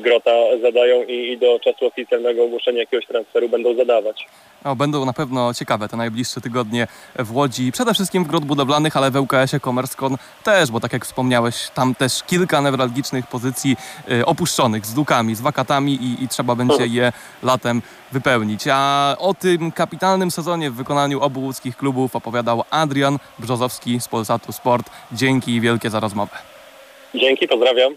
Grota 0.00 0.30
zadają 0.62 1.02
i, 1.02 1.12
i 1.12 1.38
do 1.38 1.60
czasu 1.64 1.86
oficjalnego 1.86 2.44
ogłoszenia 2.44 2.78
jakiegoś 2.78 3.06
transferu 3.06 3.48
będą 3.48 3.74
zadawać. 3.76 4.26
No, 4.64 4.76
będą 4.76 5.04
na 5.04 5.12
pewno 5.12 5.54
ciekawe 5.54 5.88
te 5.88 5.96
najbliższe 5.96 6.40
tygodnie 6.40 6.86
w 7.18 7.36
Łodzi. 7.36 7.72
Przede 7.72 7.94
wszystkim 7.94 8.24
w 8.24 8.26
grot 8.26 8.44
budowlanych, 8.44 8.96
ale 8.96 9.10
w 9.10 9.16
ŁKS-ie 9.16 9.60
Komerskon 9.60 10.16
też, 10.44 10.70
bo 10.70 10.80
tak 10.80 10.92
jak 10.92 11.04
wspomniałeś, 11.04 11.70
tam 11.74 11.94
też 11.94 12.22
kilka 12.22 12.60
newralgicznych 12.60 13.26
pozycji 13.26 13.76
y, 14.10 14.26
opuszczonych 14.26 14.86
z 14.86 14.94
dukami, 14.94 15.34
z 15.34 15.40
wakatami 15.40 15.92
i, 15.94 16.24
i 16.24 16.28
trzeba 16.28 16.54
będzie 16.54 16.86
je 16.86 17.12
latem 17.42 17.82
wypełnić. 18.12 18.64
A 18.72 19.16
o 19.18 19.34
tym 19.34 19.72
kapitalnym 19.72 20.30
sezonie 20.30 20.70
w 20.70 20.74
wykonaniu 20.74 21.20
obu 21.20 21.40
łódzkich 21.40 21.76
klubów 21.76 22.16
opowiadał 22.16 22.64
Adrian 22.70 23.18
Brzozowski 23.38 24.00
z 24.00 24.08
Polsatu 24.08 24.52
Sport. 24.52 24.90
Dzięki 25.12 25.60
wielkie 25.60 25.90
za 25.90 26.00
rozmowę. 26.00 26.36
Dzięki, 27.14 27.48
pozdrawiam. 27.48 27.96